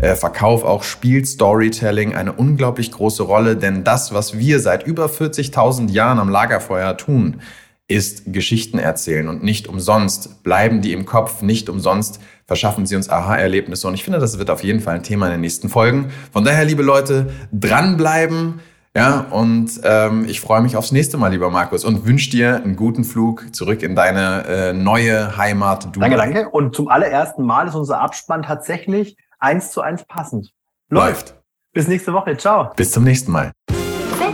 [0.00, 5.06] äh, Verkauf auch spielt Storytelling eine unglaublich große Rolle, denn das, was wir seit über
[5.06, 7.40] 40.000 Jahren am Lagerfeuer tun,
[7.88, 13.08] ist Geschichten erzählen und nicht umsonst bleiben die im Kopf, nicht umsonst verschaffen sie uns
[13.08, 16.10] Aha-Erlebnisse und ich finde, das wird auf jeden Fall ein Thema in den nächsten Folgen.
[16.32, 18.60] Von daher, liebe Leute, dranbleiben,
[18.96, 22.76] ja, und ähm, ich freue mich aufs nächste Mal, lieber Markus, und wünsche dir einen
[22.76, 25.94] guten Flug zurück in deine äh, neue Heimat.
[25.94, 26.08] Dubai.
[26.08, 26.48] Danke, danke.
[26.48, 30.50] Und zum allerersten Mal ist unser Abspann tatsächlich eins zu eins passend.
[30.88, 31.34] Läuft.
[31.74, 32.38] Bis nächste Woche.
[32.38, 32.70] Ciao.
[32.74, 33.52] Bis zum nächsten Mal.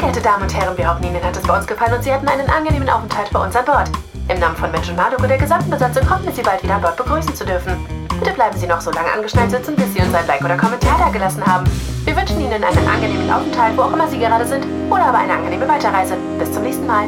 [0.03, 2.27] Verehrte Damen und Herren, wir hoffen, Ihnen hat es bei uns gefallen und Sie hatten
[2.27, 3.89] einen angenehmen Aufenthalt bei uns an Bord.
[4.29, 6.75] Im Namen von Mensch und Marduk und der gesamten Besatzung hoffen wir, Sie bald wieder
[6.75, 7.77] an Bord begrüßen zu dürfen.
[8.19, 10.99] Bitte bleiben Sie noch so lange angeschnallt sitzen, bis Sie uns ein Like oder Kommentar
[10.99, 11.71] dagelassen haben.
[12.05, 15.35] Wir wünschen Ihnen einen angenehmen Aufenthalt, wo auch immer Sie gerade sind, oder aber eine
[15.35, 16.17] angenehme Weiterreise.
[16.37, 17.07] Bis zum nächsten Mal.